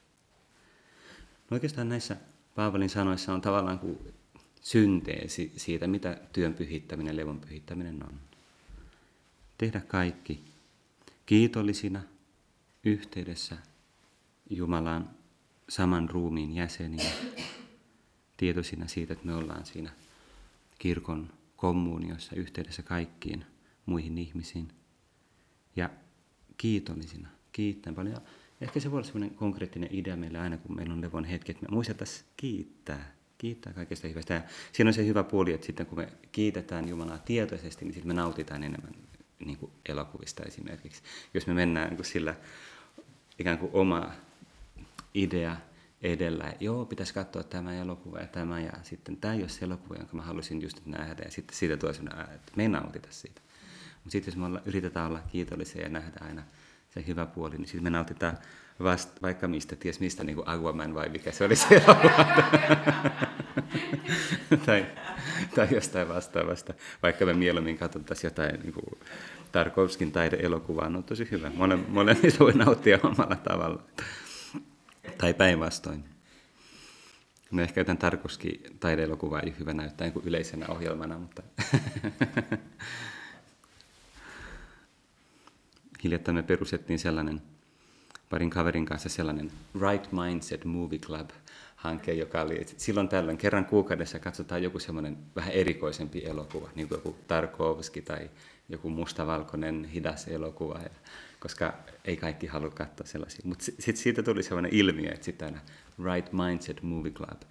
No 1.50 1.54
oikeastaan 1.54 1.88
näissä 1.88 2.16
Paavalin 2.54 2.90
sanoissa 2.90 3.34
on 3.34 3.40
tavallaan 3.40 3.78
kuin 3.78 3.98
synteesi 4.60 5.52
siitä, 5.56 5.86
mitä 5.86 6.20
työn 6.32 6.54
pyhittäminen, 6.54 7.16
levon 7.16 7.40
pyhittäminen 7.40 8.02
on. 8.04 8.20
Tehdä 9.58 9.80
kaikki 9.80 10.44
kiitollisina 11.26 12.02
yhteydessä 12.84 13.56
Jumalan 14.50 15.10
saman 15.68 16.10
ruumiin 16.10 16.54
jäseniä, 16.54 17.10
tietoisina 18.36 18.88
siitä, 18.88 19.12
että 19.12 19.26
me 19.26 19.34
ollaan 19.34 19.66
siinä 19.66 19.90
kirkon 20.78 21.30
kommuniossa 21.56 22.36
yhteydessä 22.36 22.82
kaikkiin 22.82 23.44
muihin 23.86 24.18
ihmisiin 24.18 24.68
ja 25.76 25.90
kiitollisina, 26.56 27.28
kiittäen 27.52 27.96
paljon. 27.96 28.20
Ehkä 28.60 28.80
se 28.80 28.90
voi 28.90 28.96
olla 28.98 29.06
sellainen 29.06 29.36
konkreettinen 29.36 29.88
idea 29.92 30.16
meillä 30.16 30.40
aina, 30.40 30.56
kun 30.56 30.76
meillä 30.76 30.94
on 30.94 31.00
levon 31.00 31.24
hetki, 31.24 31.52
että 31.52 31.66
me 31.66 31.74
muistettaisiin 31.74 32.26
kiittää, 32.36 33.14
kiittää 33.38 33.72
kaikesta 33.72 34.08
hyvästä. 34.08 34.34
Ja 34.34 34.42
siinä 34.72 34.88
on 34.88 34.94
se 34.94 35.06
hyvä 35.06 35.24
puoli, 35.24 35.52
että 35.52 35.66
sitten 35.66 35.86
kun 35.86 35.98
me 35.98 36.12
kiitetään 36.32 36.88
Jumalaa 36.88 37.18
tietoisesti, 37.18 37.84
niin 37.84 37.94
sitten 37.94 38.08
me 38.08 38.14
nautitaan 38.14 38.62
enemmän 38.62 38.94
niin 39.44 39.58
kuin 39.58 39.72
elokuvista 39.88 40.42
esimerkiksi. 40.42 41.02
Jos 41.34 41.46
me 41.46 41.54
mennään 41.54 41.88
niin 41.88 41.96
kuin 41.96 42.06
sillä 42.06 42.34
ikään 43.38 43.58
kuin 43.58 43.70
oma 43.72 44.12
idea 45.14 45.56
edellä, 46.04 46.52
joo, 46.60 46.84
pitäisi 46.84 47.14
katsoa 47.14 47.42
tämä 47.42 47.74
elokuva 47.74 48.18
ja 48.18 48.26
tämä, 48.26 48.60
ja 48.60 48.72
sitten 48.82 49.16
tämä 49.16 49.34
ei 49.34 49.40
ole 49.40 49.48
se 49.48 49.64
elokuva, 49.64 49.94
jonka 49.94 50.16
mä 50.16 50.22
halusin 50.22 50.62
just 50.62 50.86
nähdä, 50.86 51.22
ja 51.24 51.30
sitten 51.30 51.56
siitä 51.56 51.76
tulee 51.76 51.94
sellainen, 51.94 52.34
että 52.34 52.52
me 52.56 52.62
ei 52.62 52.68
nautita 52.68 53.08
siitä. 53.10 53.40
Mutta 53.94 54.12
sitten 54.12 54.32
jos 54.32 54.36
me 54.36 54.46
olla, 54.46 54.60
yritetään 54.64 55.06
olla 55.06 55.20
kiitollisia 55.32 55.82
ja 55.82 55.88
nähdä 55.88 56.20
aina 56.20 56.42
se 56.90 57.04
hyvä 57.06 57.26
puoli, 57.26 57.56
niin 57.56 57.66
sitten 57.66 57.82
me 57.82 57.90
nautitaan 57.90 58.38
vasta, 58.82 59.20
vaikka 59.22 59.48
mistä, 59.48 59.76
ties 59.76 60.00
mistä, 60.00 60.24
niin 60.24 60.36
kuin 60.36 60.48
Aquaman 60.48 60.94
vai 60.94 61.08
mikä 61.08 61.32
se 61.32 61.44
oli 61.44 61.56
se 61.56 61.82
tai, 64.66 64.86
tai 65.54 65.68
jostain 65.70 66.08
vastaavasta, 66.08 66.74
vaikka 67.02 67.26
me 67.26 67.32
mieluummin 67.32 67.78
katsottaisiin 67.78 68.28
jotain 68.28 68.60
niin 68.60 68.72
kuin 68.72 68.84
Tarkovskin 69.52 70.12
taideelokuvaa, 70.12 70.88
no 70.88 71.02
tosi 71.02 71.28
hyvä. 71.30 71.50
Mole, 71.54 71.76
molemmista 71.88 72.38
voi 72.38 72.52
nauttia 72.52 72.98
omalla 73.02 73.36
tavalla. 73.36 73.82
Tai 75.18 75.34
päinvastoin. 75.34 76.04
No 77.50 77.62
ehkä 77.62 77.80
jotain 77.80 77.98
Tarkovskin 77.98 78.62
taideelokuvaa 78.80 79.40
ei 79.40 79.54
hyvä 79.58 79.74
näyttää 79.74 80.08
niin 80.08 80.26
yleisenä 80.26 80.66
ohjelmana, 80.68 81.18
mutta 81.18 81.42
hiljattain 86.04 86.34
me 86.34 86.42
perustettiin 86.42 86.98
sellainen 86.98 87.42
parin 88.30 88.50
kaverin 88.50 88.86
kanssa 88.86 89.08
sellainen 89.08 89.50
Right 89.80 90.12
Mindset 90.12 90.64
Movie 90.64 90.98
Club 90.98 91.30
hanke, 91.76 92.12
joka 92.12 92.40
oli, 92.40 92.60
että 92.60 92.74
silloin 92.76 93.08
tällöin 93.08 93.38
kerran 93.38 93.64
kuukaudessa 93.64 94.18
katsotaan 94.18 94.62
joku 94.62 94.78
semmoinen 94.78 95.18
vähän 95.36 95.52
erikoisempi 95.52 96.24
elokuva, 96.24 96.70
niin 96.74 96.88
kuin 96.88 96.98
joku 96.98 97.16
Tarkovski 97.26 98.02
tai 98.02 98.30
joku 98.68 98.90
mustavalkoinen 98.90 99.84
hidas 99.84 100.28
elokuva, 100.28 100.78
ja, 100.78 100.90
koska 101.44 101.74
ei 102.04 102.16
kaikki 102.16 102.46
halua 102.46 102.70
katsoa 102.70 103.06
sellaisia. 103.06 103.40
Mutta 103.44 103.64
sitten 103.64 103.96
siitä 103.96 104.22
tuli 104.22 104.42
sellainen 104.42 104.74
ilmiö, 104.74 105.10
että 105.12 105.24
sitten 105.24 105.48
aina 105.48 105.60
Right 106.04 106.32
Mindset 106.32 106.82
Movie 106.82 107.12
Club, 107.12 107.42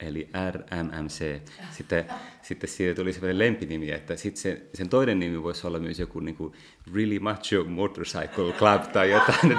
eli 0.00 0.28
RMMC. 0.50 1.40
Sitten, 1.70 2.04
sitten 2.42 2.70
siitä 2.70 2.94
tuli 2.94 3.12
sellainen 3.12 3.38
lempinimi, 3.38 3.90
että 3.90 4.16
sitten 4.16 4.42
se, 4.42 4.62
sen 4.74 4.88
toinen 4.88 5.18
nimi 5.18 5.42
voisi 5.42 5.66
olla 5.66 5.78
myös 5.78 5.98
joku 5.98 6.20
niin 6.20 6.36
kuin 6.36 6.52
Really 6.94 7.18
Macho 7.18 7.64
Motorcycle 7.64 8.52
Club 8.52 8.82
tai 8.92 9.10
jotain. 9.10 9.58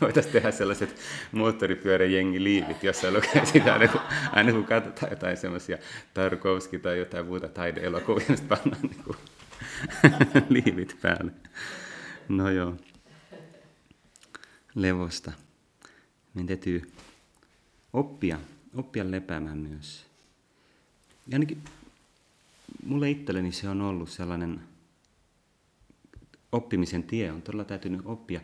Voitaisiin 0.00 0.32
tehdä 0.32 0.50
sellaiset 0.50 0.96
moottoripyöräjengi-liivit, 1.32 2.82
jossa 2.82 3.10
lukee 3.10 3.46
sitä 3.46 3.72
aina 3.72 3.88
kun, 3.88 4.00
aina 4.32 4.52
kun 4.52 4.64
katsotaan 4.64 5.12
jotain 5.12 5.36
semmoisia 5.36 5.78
Tarkovski 6.14 6.78
tai 6.78 6.98
jotain 6.98 7.26
muuta 7.26 7.48
taideelokuvia, 7.48 8.26
niin 8.28 8.48
pannaan 8.48 8.82
niin 8.82 9.04
kuin 9.04 9.16
liivit 10.48 10.96
päälle. 11.02 11.32
No 12.28 12.50
joo. 12.50 12.76
Levosta. 14.74 15.32
Meidän 16.34 16.46
täytyy 16.46 16.92
oppia, 17.92 18.38
oppia 18.74 19.10
lepäämään 19.10 19.58
myös. 19.58 20.06
Ja 21.28 21.34
ainakin 21.34 21.62
mulle 22.84 23.10
itselleni 23.10 23.52
se 23.52 23.68
on 23.68 23.80
ollut 23.80 24.10
sellainen 24.10 24.60
oppimisen 26.52 27.02
tie. 27.02 27.32
On 27.32 27.42
todella 27.42 27.64
täytynyt 27.64 28.00
oppia 28.04 28.40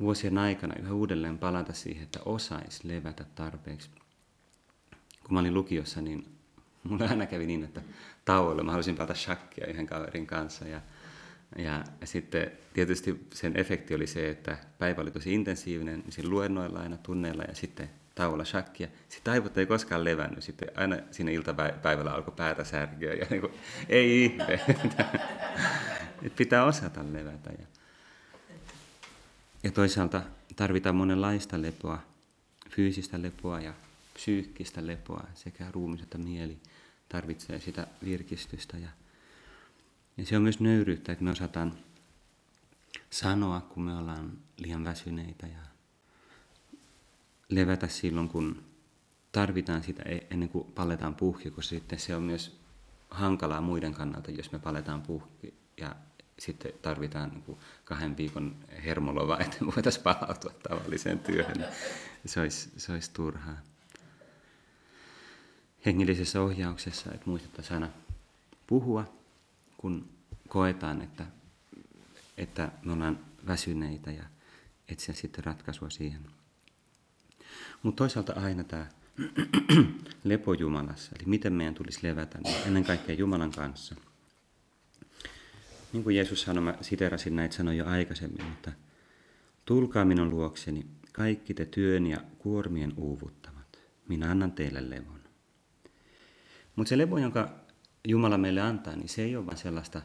vuosien 0.00 0.38
aikana 0.38 0.74
yhä 0.82 0.92
uudelleen 0.92 1.38
palata 1.38 1.72
siihen, 1.72 2.02
että 2.02 2.20
osaisi 2.24 2.88
levätä 2.88 3.24
tarpeeksi. 3.34 3.90
Kun 5.24 5.34
mä 5.34 5.40
olin 5.40 5.54
lukiossa, 5.54 6.00
niin 6.00 6.26
mulla 6.84 7.04
aina 7.04 7.26
kävi 7.26 7.46
niin, 7.46 7.64
että 7.64 7.82
tauolla 8.24 8.62
mä 8.62 8.70
halusin 8.70 8.94
pelata 8.94 9.14
shakkia 9.14 9.66
yhden 9.66 9.86
kaverin 9.86 10.26
kanssa. 10.26 10.68
Ja, 10.68 10.80
ja, 11.56 11.84
ja 12.00 12.06
sitten 12.06 12.52
tietysti 12.74 13.26
sen 13.34 13.56
efekti 13.56 13.94
oli 13.94 14.06
se, 14.06 14.30
että 14.30 14.58
päivä 14.78 15.02
oli 15.02 15.10
tosi 15.10 15.34
intensiivinen, 15.34 16.00
niin 16.00 16.12
siinä 16.12 16.30
luennoilla 16.30 16.80
aina 16.80 16.96
tunneilla 16.96 17.42
ja 17.42 17.54
sitten 17.54 17.90
tauolla 18.14 18.44
shakkia. 18.44 18.88
Sitten 19.08 19.32
aivot 19.32 19.58
ei 19.58 19.66
koskaan 19.66 20.04
levännyt. 20.04 20.44
Sitten 20.44 20.68
aina 20.76 20.96
siinä 21.10 21.30
iltapäivällä 21.30 22.12
alkoi 22.12 22.34
päätä 22.36 22.64
särkyä. 22.64 23.14
Ja 23.14 23.26
niin 23.30 23.40
kuin, 23.40 23.52
ei 23.88 24.24
ihme. 24.24 24.60
pitää 26.36 26.64
osata 26.64 27.04
levätä. 27.12 27.50
Ja, 27.58 27.66
ja 29.62 29.70
toisaalta 29.70 30.22
tarvitaan 30.56 30.96
monenlaista 30.96 31.62
lepoa, 31.62 31.98
fyysistä 32.70 33.22
lepoa 33.22 33.60
ja 33.60 33.74
psyykkistä 34.14 34.86
lepoa, 34.86 35.24
sekä 35.34 35.66
ruumis 35.72 36.02
että 36.02 36.18
mieli 36.18 36.58
tarvitsee 37.12 37.60
sitä 37.60 37.86
virkistystä. 38.04 38.76
Ja, 38.76 38.88
ja 40.16 40.26
se 40.26 40.36
on 40.36 40.42
myös 40.42 40.60
nöyryyttä, 40.60 41.12
että 41.12 41.24
me 41.24 41.30
osataan 41.30 41.74
sanoa, 43.10 43.60
kun 43.60 43.82
me 43.82 43.96
ollaan 43.96 44.38
liian 44.56 44.84
väsyneitä 44.84 45.46
ja 45.46 45.62
levätä 47.48 47.88
silloin, 47.88 48.28
kun 48.28 48.64
tarvitaan 49.32 49.82
sitä 49.82 50.02
e- 50.02 50.26
ennen 50.30 50.48
kuin 50.48 50.72
paletaan 50.72 51.14
puhki, 51.14 51.50
koska 51.50 51.68
sitten 51.68 51.98
se 51.98 52.16
on 52.16 52.22
myös 52.22 52.60
hankalaa 53.10 53.60
muiden 53.60 53.94
kannalta, 53.94 54.30
jos 54.30 54.52
me 54.52 54.58
paletaan 54.58 55.02
puhki 55.02 55.54
ja 55.76 55.96
sitten 56.38 56.72
tarvitaan 56.82 57.30
niin 57.30 57.58
kahden 57.84 58.16
viikon 58.16 58.56
hermolova, 58.84 59.38
että 59.38 59.56
voitaisiin 59.66 60.02
palautua 60.02 60.52
tavalliseen 60.68 61.18
työhön. 61.18 61.66
Se 62.26 62.40
olisi, 62.40 62.70
se 62.76 62.92
olisi 62.92 63.10
turhaa. 63.12 63.71
Hengellisessä 65.86 66.42
ohjauksessa, 66.42 67.12
että 67.12 67.30
muistettaisiin 67.30 67.74
aina 67.74 67.88
puhua, 68.66 69.04
kun 69.76 70.08
koetaan, 70.48 71.02
että, 71.02 71.26
että 72.36 72.72
me 72.82 72.92
ollaan 72.92 73.18
väsyneitä 73.46 74.10
ja 74.10 74.24
etsiä 74.88 75.14
sitten 75.14 75.44
ratkaisua 75.44 75.90
siihen. 75.90 76.20
Mutta 77.82 77.98
toisaalta 77.98 78.32
aina 78.32 78.64
tämä 78.64 78.86
lepo 80.24 80.54
Jumalassa, 80.54 81.12
eli 81.16 81.24
miten 81.26 81.52
meidän 81.52 81.74
tulisi 81.74 81.98
levätä, 82.02 82.38
niin 82.44 82.56
ennen 82.66 82.84
kaikkea 82.84 83.14
Jumalan 83.14 83.50
kanssa. 83.50 83.94
Niin 85.92 86.04
kuin 86.04 86.16
Jeesus 86.16 86.42
sanoi, 86.42 86.62
mä 86.62 86.74
siterasin 86.80 87.36
näitä 87.36 87.54
sanoja 87.54 87.84
jo 87.84 87.90
aikaisemmin, 87.90 88.44
mutta 88.44 88.72
tulkaa 89.64 90.04
minun 90.04 90.30
luokseni, 90.30 90.86
kaikki 91.12 91.54
te 91.54 91.66
työn 91.66 92.06
ja 92.06 92.20
kuormien 92.38 92.92
uuvuttavat. 92.96 93.78
Minä 94.08 94.30
annan 94.30 94.52
teille 94.52 94.90
levon. 94.90 95.21
Mutta 96.76 96.88
se 96.88 96.98
levo, 96.98 97.18
jonka 97.18 97.48
Jumala 98.08 98.38
meille 98.38 98.60
antaa, 98.60 98.96
niin 98.96 99.08
se 99.08 99.22
ei 99.22 99.36
ole 99.36 99.46
vain 99.46 99.56
sellaista, 99.58 100.02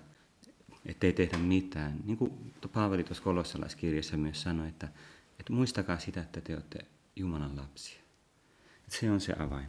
ettei 0.85 1.13
tehdä 1.13 1.37
mitään. 1.37 1.99
Niin 2.05 2.17
kuin 2.17 2.53
Paavali 2.73 3.03
tuossa 3.03 3.23
kolossalaiskirjassa 3.23 4.17
myös 4.17 4.41
sanoi, 4.41 4.67
että, 4.67 4.87
että 5.39 5.53
muistakaa 5.53 5.99
sitä, 5.99 6.21
että 6.21 6.41
te 6.41 6.53
olette 6.53 6.79
Jumalan 7.15 7.57
lapsia. 7.57 7.99
Että 8.83 8.99
se 8.99 9.11
on 9.11 9.21
se 9.21 9.33
avain. 9.39 9.67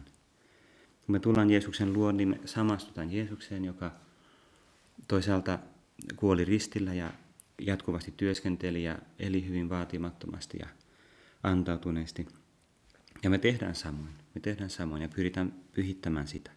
Kun 1.05 1.13
me 1.13 1.19
tullaan 1.19 1.49
Jeesuksen 1.49 1.93
luo, 1.93 2.11
niin 2.11 2.29
me 2.29 2.39
samastutaan 2.45 3.11
Jeesukseen, 3.11 3.65
joka 3.65 3.91
toisaalta 5.07 5.59
kuoli 6.15 6.45
ristillä 6.45 6.93
ja 6.93 7.13
jatkuvasti 7.61 8.13
työskenteli 8.17 8.83
ja 8.83 8.99
eli 9.19 9.47
hyvin 9.47 9.69
vaatimattomasti 9.69 10.57
ja 10.61 10.67
antautuneesti. 11.43 12.27
Ja 13.23 13.29
me 13.29 13.37
tehdään 13.37 13.75
samoin. 13.75 14.13
Me 14.35 14.41
tehdään 14.41 14.69
samoin 14.69 15.01
ja 15.01 15.09
pyritään 15.09 15.53
pyhittämään 15.71 16.27
sitä. 16.27 16.51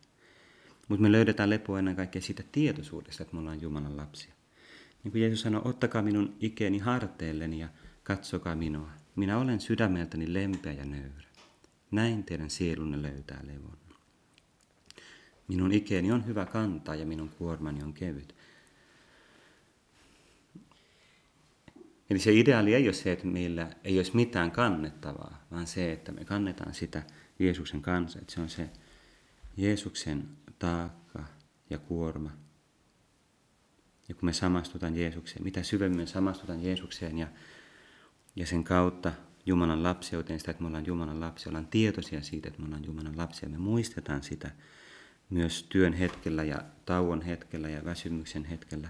Mutta 0.88 1.02
me 1.02 1.12
löydetään 1.12 1.50
lepoa 1.50 1.78
ennen 1.78 1.96
kaikkea 1.96 2.22
siitä 2.22 2.42
tietoisuudesta, 2.52 3.22
että 3.22 3.34
me 3.34 3.40
ollaan 3.40 3.62
Jumalan 3.62 3.96
lapsia. 3.96 4.32
Niin 5.04 5.12
kuin 5.12 5.22
Jeesus 5.22 5.40
sanoi, 5.40 5.62
ottakaa 5.64 6.02
minun 6.02 6.36
ikeeni 6.40 6.78
harteilleni 6.78 7.58
ja 7.58 7.68
katsokaa 8.02 8.56
minua. 8.56 8.90
Minä 9.16 9.38
olen 9.38 9.60
sydämeltäni 9.60 10.34
lempeä 10.34 10.72
ja 10.72 10.84
nöyrä. 10.84 11.28
Näin 11.90 12.24
teidän 12.24 12.50
sielunne 12.50 13.02
löytää 13.02 13.40
levon. 13.46 13.76
Minun 15.48 15.72
ikeeni 15.72 16.12
on 16.12 16.26
hyvä 16.26 16.46
kantaa 16.46 16.94
ja 16.94 17.06
minun 17.06 17.28
kuormani 17.28 17.82
on 17.82 17.92
kevyt. 17.92 18.34
Eli 22.10 22.18
se 22.18 22.32
ideaali 22.32 22.74
ei 22.74 22.86
ole 22.86 22.92
se, 22.92 23.12
että 23.12 23.26
meillä 23.26 23.70
ei 23.84 23.98
olisi 23.98 24.16
mitään 24.16 24.50
kannettavaa, 24.50 25.46
vaan 25.50 25.66
se, 25.66 25.92
että 25.92 26.12
me 26.12 26.24
kannetaan 26.24 26.74
sitä 26.74 27.02
Jeesuksen 27.38 27.82
kanssa. 27.82 28.18
Että 28.18 28.34
se 28.34 28.40
on 28.40 28.48
se 28.48 28.70
Jeesuksen 29.56 30.28
taakka 30.62 31.24
ja 31.70 31.78
kuorma. 31.78 32.30
Ja 34.08 34.14
kun 34.14 34.24
me 34.24 34.32
samastutaan 34.32 34.96
Jeesukseen, 34.96 35.44
mitä 35.44 35.62
syvemmin 35.62 36.06
samastutaan 36.06 36.64
Jeesukseen 36.64 37.18
ja, 37.18 37.28
ja 38.36 38.46
sen 38.46 38.64
kautta 38.64 39.12
Jumalan 39.46 39.82
lapseuteen, 39.82 40.38
sitä, 40.38 40.50
että 40.50 40.62
me 40.62 40.66
ollaan 40.66 40.86
Jumalan 40.86 41.20
lapsia, 41.20 41.50
ollaan 41.50 41.66
tietoisia 41.66 42.22
siitä, 42.22 42.48
että 42.48 42.60
me 42.60 42.66
ollaan 42.66 42.84
Jumalan 42.84 43.16
lapsia. 43.16 43.48
Me 43.48 43.58
muistetaan 43.58 44.22
sitä 44.22 44.50
myös 45.30 45.62
työn 45.62 45.92
hetkellä 45.92 46.44
ja 46.44 46.62
tauon 46.84 47.22
hetkellä 47.22 47.68
ja 47.68 47.84
väsymyksen 47.84 48.44
hetkellä. 48.44 48.88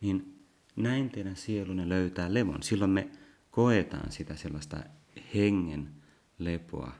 Niin 0.00 0.46
näin 0.76 1.10
teidän 1.10 1.36
sielunne 1.36 1.88
löytää 1.88 2.34
levon. 2.34 2.62
Silloin 2.62 2.90
me 2.90 3.08
koetaan 3.50 4.12
sitä 4.12 4.36
sellaista 4.36 4.76
hengen 5.34 5.88
lepoa, 6.38 6.92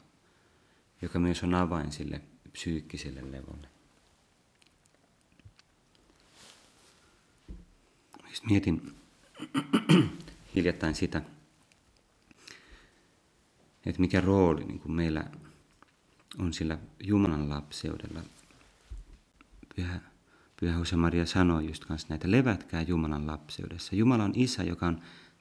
joka 1.03 1.19
myös 1.19 1.43
on 1.43 1.55
avain 1.55 1.93
sille 1.93 2.21
psyykkiselle 2.53 3.33
levolle. 3.33 3.74
Mietin 8.42 8.94
hiljattain 10.55 10.94
sitä, 10.94 11.23
että 13.87 14.01
mikä 14.01 14.20
rooli 14.20 14.64
niin 14.64 14.81
kuin 14.81 14.92
meillä 14.92 15.25
on 16.38 16.53
sillä 16.53 16.79
Jumalan 17.03 17.49
lapseudella. 17.49 18.20
Pyhä, 19.77 20.01
Pyhä 20.61 20.79
Jose 20.79 20.97
Maria 20.97 21.27
sanoi 21.27 21.66
just 21.66 21.85
kanssa 21.85 22.09
näitä, 22.09 22.31
levätkää 22.31 22.83
Jumalan 22.83 23.27
lapseudessa. 23.27 23.97
Jumala 23.97 24.25
on 24.25 24.33
isä, 24.35 24.62
joka 24.62 24.87
on 24.87 25.01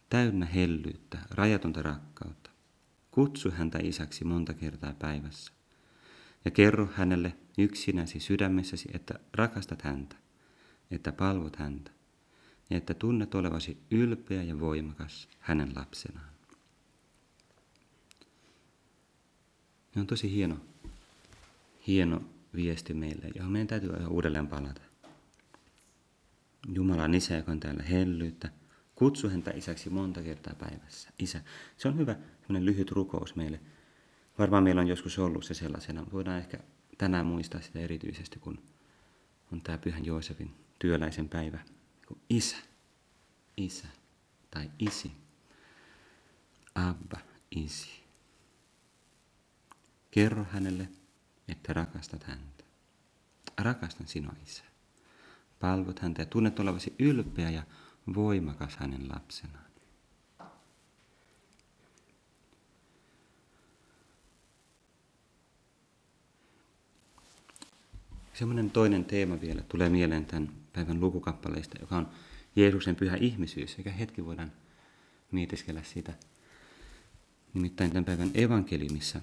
täynnä 0.10 0.46
hellyyttä, 0.46 1.18
rajatonta 1.32 1.82
rakkautta. 1.82 2.50
Kutsu 3.12 3.52
häntä 3.52 3.80
isäksi 3.82 4.26
monta 4.26 4.54
kertaa 4.54 4.94
päivässä. 4.94 5.54
Ja 6.46 6.52
kerro 6.52 6.90
hänelle 6.96 7.36
yksinäsi 7.58 8.20
sydämessäsi, 8.20 8.90
että 8.94 9.20
rakastat 9.34 9.82
häntä, 9.82 10.16
että 10.92 11.12
palvot 11.12 11.56
häntä, 11.56 11.92
ja 12.70 12.78
että 12.78 12.94
tunnet 12.94 13.36
olevasi 13.36 13.78
ylpeä 13.92 14.44
ja 14.44 14.60
voimakas 14.60 15.30
hänen 15.40 15.72
lapsenaan. 15.76 16.34
Ne 19.96 20.02
on 20.02 20.08
tosi 20.08 20.32
hieno, 20.32 20.58
hieno 21.88 22.22
viesti 22.56 22.94
meille, 22.94 23.32
johon 23.36 23.52
meidän 23.52 23.68
täytyy 23.68 23.90
uudelleen 24.10 24.48
palata. 24.48 24.82
Jumala 26.68 27.04
on 27.04 27.14
isä, 27.14 27.36
joka 27.36 27.52
on 27.52 27.60
täällä 27.60 27.84
hellyyttä. 27.84 28.50
Kutsu 28.96 29.30
häntä 29.30 29.52
isäksi 29.52 29.90
monta 29.90 30.22
kertaa 30.22 30.56
päivässä. 30.56 31.10
Isä. 31.20 31.42
Se 31.78 31.88
on 31.88 31.98
hyvä 31.98 32.16
lyhyt 32.50 32.92
rukous 32.92 33.36
meille. 33.36 33.60
Varmaan 34.40 34.64
meillä 34.64 34.82
on 34.82 34.88
joskus 34.88 35.20
ollut 35.20 35.46
se 35.46 35.54
sellaisena. 35.54 36.06
Voidaan 36.12 36.38
ehkä 36.38 36.58
tänään 36.98 37.26
muistaa 37.26 37.62
sitä 37.62 37.80
erityisesti, 37.80 38.40
kun 38.40 38.60
on 39.52 39.62
tämä 39.62 39.78
Pyhän 39.78 40.06
Joosefin 40.06 40.52
työläisen 40.80 41.30
päivä. 41.30 41.60
Isä, 42.30 42.58
isä 43.58 43.88
tai 44.52 44.72
isi. 44.80 45.12
Abba, 46.76 47.18
isi. 47.52 48.04
Kerro 50.12 50.46
hänelle, 50.52 50.90
että 51.48 51.74
rakastat 51.74 52.24
häntä. 52.24 52.64
Rakastan 53.58 54.08
sinua, 54.08 54.34
Isä. 54.44 54.64
Palvot 55.60 56.00
häntä 56.00 56.22
ja 56.22 56.26
tunnet 56.26 56.60
olevasi 56.60 56.96
ylpeä 57.00 57.50
ja 57.50 57.64
voimakas 58.16 58.76
hänen 58.76 59.10
lapsenaan. 59.10 59.64
Semmoinen 68.34 68.72
toinen 68.72 69.06
teema 69.06 69.42
vielä 69.42 69.62
tulee 69.62 69.90
mieleen 69.90 70.26
tämän 70.26 70.63
päivän 70.74 71.00
lukukappaleista, 71.00 71.78
joka 71.80 71.98
on 71.98 72.08
Jeesuksen 72.56 72.96
pyhä 72.96 73.16
ihmisyys, 73.16 73.78
eikä 73.78 73.92
hetki 73.92 74.26
voidaan 74.26 74.52
mietiskellä 75.32 75.84
sitä. 75.84 76.14
Nimittäin 77.54 77.90
tämän 77.90 78.06
päivän 78.06 78.32
evankeliumissa 78.34 79.22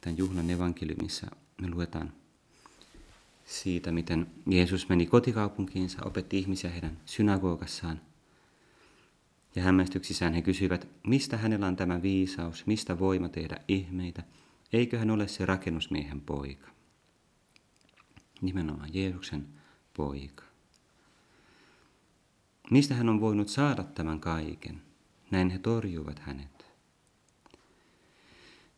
tämän 0.00 0.18
juhlan 0.18 0.50
evankeliumissa 0.50 1.26
me 1.60 1.70
luetaan 1.70 2.12
siitä, 3.44 3.92
miten 3.92 4.26
Jeesus 4.46 4.88
meni 4.88 5.06
kotikaupunkiinsa, 5.06 6.04
opetti 6.04 6.38
ihmisiä 6.38 6.70
heidän 6.70 6.98
synagogassaan. 7.06 8.00
Ja 9.54 9.62
hämmästyksissään 9.62 10.34
he 10.34 10.42
kysyivät, 10.42 10.88
mistä 11.06 11.36
hänellä 11.36 11.66
on 11.66 11.76
tämä 11.76 12.02
viisaus, 12.02 12.66
mistä 12.66 12.98
voima 12.98 13.28
tehdä 13.28 13.56
ihmeitä, 13.68 14.22
eikö 14.72 14.98
hän 14.98 15.10
ole 15.10 15.28
se 15.28 15.46
rakennusmiehen 15.46 16.20
poika. 16.20 16.70
Nimenomaan 18.40 18.90
Jeesuksen 18.94 19.46
poika. 19.96 20.44
Mistä 22.70 22.94
hän 22.94 23.08
on 23.08 23.20
voinut 23.20 23.48
saada 23.48 23.84
tämän 23.84 24.20
kaiken? 24.20 24.82
Näin 25.30 25.50
he 25.50 25.58
torjuvat 25.58 26.18
hänet. 26.18 26.66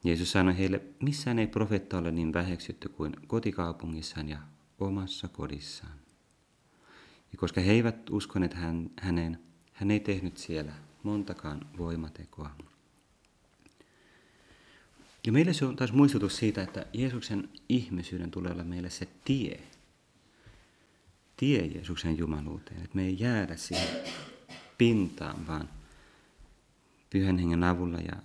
Jeesus 0.05 0.33
sanoi 0.33 0.59
heille, 0.59 0.83
missään 1.03 1.39
ei 1.39 1.47
profetta 1.47 1.99
ole 1.99 2.13
niin 2.13 2.33
väheksytty 2.33 2.89
kuin 2.89 3.17
kotikaupungissaan 3.27 4.29
ja 4.29 4.39
omassa 4.79 5.29
kodissaan. 5.29 5.99
Ja 7.33 7.39
koska 7.39 7.61
he 7.61 7.73
eivät 7.73 8.11
uskoneet 8.11 8.55
hän, 8.55 8.91
häneen, 9.01 9.39
hän 9.73 9.91
ei 9.91 10.01
tehnyt 10.01 10.37
siellä 10.37 10.73
montakaan 11.03 11.67
voimatekoa. 11.79 12.51
Ja 15.27 15.33
meille 15.33 15.53
se 15.53 15.65
on 15.65 15.77
taas 15.77 15.93
muistutus 15.93 16.37
siitä, 16.37 16.63
että 16.63 16.87
Jeesuksen 16.93 17.49
ihmisyyden 17.69 18.31
tulee 18.31 18.53
olla 18.53 18.65
meille 18.65 18.91
se 18.91 19.09
tie. 19.25 19.61
Tie 21.41 21.67
Jeesuksen 21.67 22.19
jumaluuteen. 22.19 22.83
Että 22.83 22.97
me 22.97 23.07
ei 23.07 23.17
jäädä 23.21 23.57
siihen 23.57 23.89
pintaan, 24.79 25.47
vaan 25.47 25.69
pyhän 27.11 27.39
hengen 27.39 27.65
avulla 27.65 27.99
ja 27.99 28.17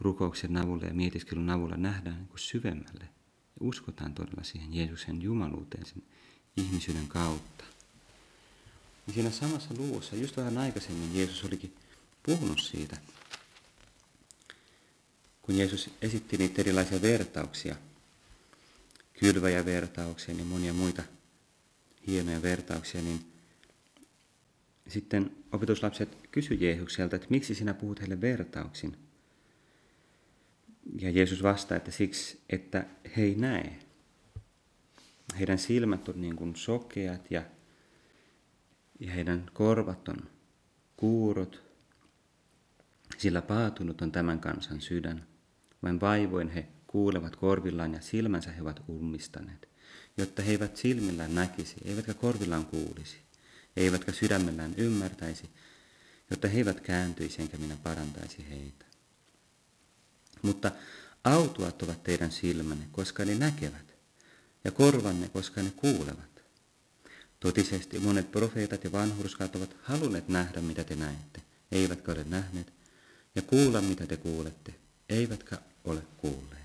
rukouksen 0.00 0.56
avulla 0.56 0.86
ja 0.86 0.94
mietiskelun 0.94 1.50
avulla 1.50 1.76
nähdään 1.76 2.16
niin 2.16 2.28
kuin 2.28 2.38
syvemmälle 2.38 3.04
ja 3.04 3.60
uskotaan 3.60 4.14
todella 4.14 4.42
siihen 4.42 4.74
Jeesuksen 4.74 5.22
jumaluuteen 5.22 5.86
sen 5.86 6.02
ihmisyyden 6.56 7.08
kautta. 7.08 7.64
niin 9.06 9.14
siinä 9.14 9.30
samassa 9.30 9.74
luvussa, 9.78 10.16
just 10.16 10.36
vähän 10.36 10.58
aikaisemmin, 10.58 11.16
Jeesus 11.18 11.44
olikin 11.44 11.74
puhunut 12.22 12.60
siitä, 12.60 12.96
kun 15.42 15.56
Jeesus 15.56 15.90
esitti 16.02 16.36
niitä 16.36 16.62
erilaisia 16.62 17.02
vertauksia, 17.02 17.76
kylväjävertauksia 19.20 20.34
ja 20.34 20.44
monia 20.44 20.72
muita 20.72 21.02
hienoja 22.06 22.42
vertauksia, 22.42 23.02
niin 23.02 23.20
sitten 24.88 25.30
opetuslapset 25.52 26.28
kysyi 26.30 26.58
Jeesukselta, 26.60 27.16
että 27.16 27.28
miksi 27.30 27.54
sinä 27.54 27.74
puhut 27.74 28.00
heille 28.00 28.20
vertauksin? 28.20 28.96
Ja 31.00 31.10
Jeesus 31.10 31.42
vastaa, 31.42 31.76
että 31.76 31.90
siksi, 31.90 32.40
että 32.50 32.86
he 33.16 33.22
ei 33.22 33.34
näe. 33.34 33.76
Heidän 35.38 35.58
silmät 35.58 36.08
on 36.08 36.20
niin 36.20 36.36
kuin 36.36 36.56
sokeat 36.56 37.30
ja, 37.30 37.42
ja 39.00 39.12
heidän 39.12 39.50
korvat 39.52 40.08
on 40.08 40.16
kuurot, 40.96 41.62
sillä 43.18 43.42
paatunut 43.42 44.02
on 44.02 44.12
tämän 44.12 44.40
kansan 44.40 44.80
sydän. 44.80 45.26
Vain 45.82 46.00
vaivoin 46.00 46.48
he 46.48 46.68
kuulevat 46.86 47.36
korvillaan 47.36 47.94
ja 47.94 48.00
silmänsä 48.00 48.52
he 48.52 48.62
ovat 48.62 48.82
ummistaneet, 48.88 49.68
jotta 50.16 50.42
he 50.42 50.50
eivät 50.50 50.76
silmillään 50.76 51.34
näkisi, 51.34 51.74
eivätkä 51.84 52.14
korvillaan 52.14 52.66
kuulisi, 52.66 53.16
eivätkä 53.76 54.12
sydämellään 54.12 54.74
ymmärtäisi, 54.76 55.50
jotta 56.30 56.48
he 56.48 56.58
eivät 56.58 56.80
kääntyisi 56.80 57.42
enkä 57.42 57.56
minä 57.56 57.76
parantaisi 57.82 58.46
heitä. 58.50 58.84
Mutta 60.42 60.72
autuat 61.24 61.82
ovat 61.82 62.02
teidän 62.02 62.32
silmänne, 62.32 62.86
koska 62.92 63.24
ne 63.24 63.34
näkevät, 63.34 63.94
ja 64.64 64.70
korvanne, 64.70 65.28
koska 65.28 65.62
ne 65.62 65.70
kuulevat. 65.76 66.42
Totisesti 67.40 67.98
monet 67.98 68.32
profeetat 68.32 68.84
ja 68.84 68.92
vanhurskaat 68.92 69.56
ovat 69.56 69.76
halunneet 69.82 70.28
nähdä, 70.28 70.60
mitä 70.60 70.84
te 70.84 70.96
näette, 70.96 71.42
eivätkä 71.72 72.12
ole 72.12 72.24
nähneet, 72.24 72.72
ja 73.34 73.42
kuulla, 73.42 73.80
mitä 73.80 74.06
te 74.06 74.16
kuulette, 74.16 74.74
eivätkä 75.08 75.58
ole 75.84 76.02
kuulleet. 76.16 76.61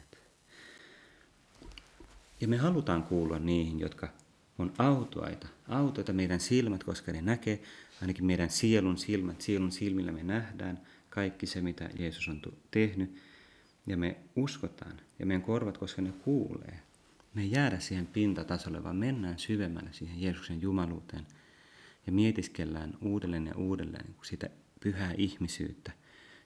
Ja 2.42 2.48
me 2.48 2.58
halutaan 2.58 3.04
kuulla 3.04 3.40
niihin, 3.40 3.80
jotka 3.80 4.10
on 4.58 4.74
autoaita. 4.78 5.48
Autoita 5.68 6.14
meidän 6.14 6.40
silmät, 6.40 6.84
koska 6.84 7.12
ne 7.12 7.22
näkee, 7.22 7.62
ainakin 8.02 8.26
meidän 8.26 8.50
sielun 8.50 8.98
silmät, 8.98 9.42
sielun 9.42 9.72
silmillä 9.72 10.12
me 10.12 10.24
nähdään 10.24 10.82
kaikki 11.10 11.46
se, 11.46 11.62
mitä 11.62 11.90
Jeesus 12.00 12.28
on 12.28 12.42
tehnyt. 12.72 13.16
Ja 13.88 13.98
me 13.98 14.18
uskotaan, 14.36 15.02
ja 15.20 15.26
meidän 15.26 15.42
korvat, 15.42 15.78
koska 15.78 16.02
ne 16.02 16.12
kuulee. 16.12 16.80
Me 17.34 17.42
ei 17.42 17.52
jäädä 17.52 17.80
siihen 17.80 18.08
pintatasolle, 18.08 18.84
vaan 18.84 18.96
mennään 18.96 19.40
syvemmälle 19.40 19.90
siihen 19.94 20.22
Jeesuksen 20.22 20.62
jumaluuteen 20.62 21.28
ja 22.06 22.12
mietiskellään 22.12 22.98
uudelleen 23.02 23.48
ja 23.48 23.56
uudelleen 23.56 24.16
sitä 24.22 24.50
pyhää 24.80 25.14
ihmisyyttä, 25.18 25.92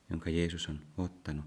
jonka 0.10 0.30
Jeesus 0.30 0.70
on 0.70 0.80
ottanut 0.98 1.46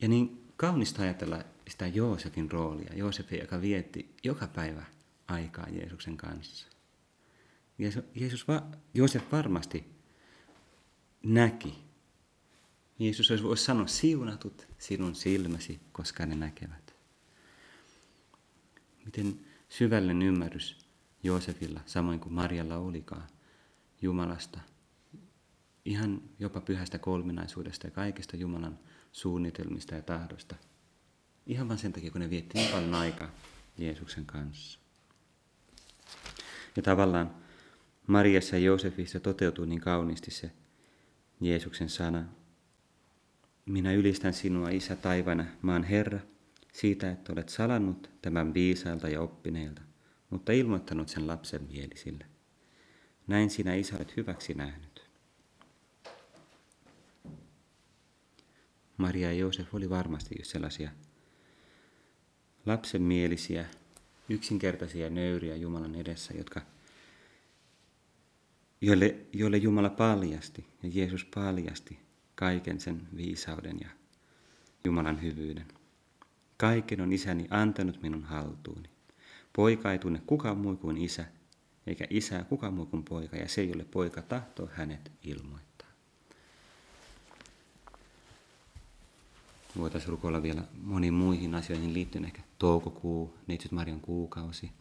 ja 0.00 0.08
niin 0.08 0.39
kaunista 0.60 1.02
ajatella 1.02 1.44
sitä 1.68 1.86
Joosefin 1.86 2.50
roolia, 2.50 2.94
Joosefin, 2.94 3.40
joka 3.40 3.60
vietti 3.60 4.14
joka 4.24 4.46
päivä 4.46 4.84
aikaa 5.28 5.66
Jeesuksen 5.70 6.16
kanssa. 6.16 6.66
Jeesus, 8.14 8.48
va, 8.48 8.62
Joosef 8.94 9.32
varmasti 9.32 9.84
näki. 11.22 11.84
Jeesus 12.98 13.30
olisi 13.30 13.44
voisi 13.44 13.64
sanoa, 13.64 13.86
siunatut 13.86 14.66
sinun 14.78 15.14
silmäsi, 15.14 15.80
koska 15.92 16.26
ne 16.26 16.34
näkevät. 16.34 16.94
Miten 19.04 19.40
syvällinen 19.68 20.22
ymmärrys 20.28 20.78
Joosefilla, 21.22 21.80
samoin 21.86 22.20
kuin 22.20 22.32
Marjalla 22.32 22.76
olikaan, 22.76 23.28
Jumalasta, 24.02 24.60
ihan 25.84 26.22
jopa 26.38 26.60
pyhästä 26.60 26.98
kolminaisuudesta 26.98 27.86
ja 27.86 27.90
kaikesta 27.90 28.36
Jumalan 28.36 28.78
suunnitelmista 29.12 29.94
ja 29.94 30.02
tahdosta. 30.02 30.54
Ihan 31.46 31.68
vain 31.68 31.78
sen 31.78 31.92
takia, 31.92 32.10
kun 32.10 32.20
ne 32.20 32.30
vietti 32.30 32.58
niin 32.58 32.72
paljon 32.72 32.94
aikaa 32.94 33.30
Jeesuksen 33.78 34.26
kanssa. 34.26 34.80
Ja 36.76 36.82
tavallaan 36.82 37.34
Mariassa 38.06 38.56
ja 38.56 38.62
Joosefissa 38.62 39.20
toteutuu 39.20 39.64
niin 39.64 39.80
kauniisti 39.80 40.30
se 40.30 40.50
Jeesuksen 41.40 41.88
sana. 41.88 42.24
Minä 43.66 43.92
ylistän 43.92 44.34
sinua, 44.34 44.68
Isä 44.68 44.96
taivana, 44.96 45.44
maan 45.62 45.84
Herra, 45.84 46.20
siitä, 46.72 47.10
että 47.10 47.32
olet 47.32 47.48
salannut 47.48 48.10
tämän 48.22 48.54
viisailta 48.54 49.08
ja 49.08 49.20
oppineilta, 49.20 49.82
mutta 50.30 50.52
ilmoittanut 50.52 51.08
sen 51.08 51.26
lapsen 51.26 51.62
mielisille. 51.62 52.26
Näin 53.26 53.50
sinä, 53.50 53.74
Isä, 53.74 53.96
olet 53.96 54.16
hyväksi 54.16 54.54
nähnyt. 54.54 54.89
Maria 59.00 59.32
ja 59.32 59.38
Joosef 59.38 59.74
oli 59.74 59.90
varmasti 59.90 60.34
just 60.38 60.50
sellaisia 60.50 60.90
lapsenmielisiä, 62.66 63.66
yksinkertaisia 64.28 65.10
nöyriä 65.10 65.56
Jumalan 65.56 65.94
edessä, 65.94 66.34
jotka, 66.34 66.60
joille, 68.80 69.16
joille 69.32 69.56
Jumala 69.56 69.90
paljasti 69.90 70.66
ja 70.82 70.90
Jeesus 70.92 71.24
paljasti 71.24 71.98
kaiken 72.34 72.80
sen 72.80 73.08
viisauden 73.16 73.78
ja 73.80 73.88
Jumalan 74.84 75.22
hyvyyden. 75.22 75.66
Kaiken 76.56 77.00
on 77.00 77.12
isäni 77.12 77.46
antanut 77.50 78.02
minun 78.02 78.24
haltuuni. 78.24 78.90
Poika 79.56 79.92
ei 79.92 79.98
tunne 79.98 80.22
kukaan 80.26 80.58
muu 80.58 80.76
kuin 80.76 80.96
isä, 80.96 81.24
eikä 81.86 82.06
isää 82.10 82.44
kukaan 82.44 82.74
muu 82.74 82.86
kuin 82.86 83.04
poika, 83.04 83.36
ja 83.36 83.48
se, 83.48 83.64
jolle 83.64 83.84
poika 83.84 84.22
tahtoo 84.22 84.68
hänet 84.72 85.12
ilmoittaa. 85.24 85.79
Voitaisiin 89.78 90.10
rukoilla 90.10 90.42
vielä 90.42 90.64
moniin 90.82 91.14
muihin 91.14 91.54
asioihin 91.54 91.94
liittyen, 91.94 92.24
ehkä 92.24 92.42
toukokuu, 92.58 93.38
Neitsyt 93.46 93.72
Marian 93.72 94.00
kuukausi, 94.00 94.72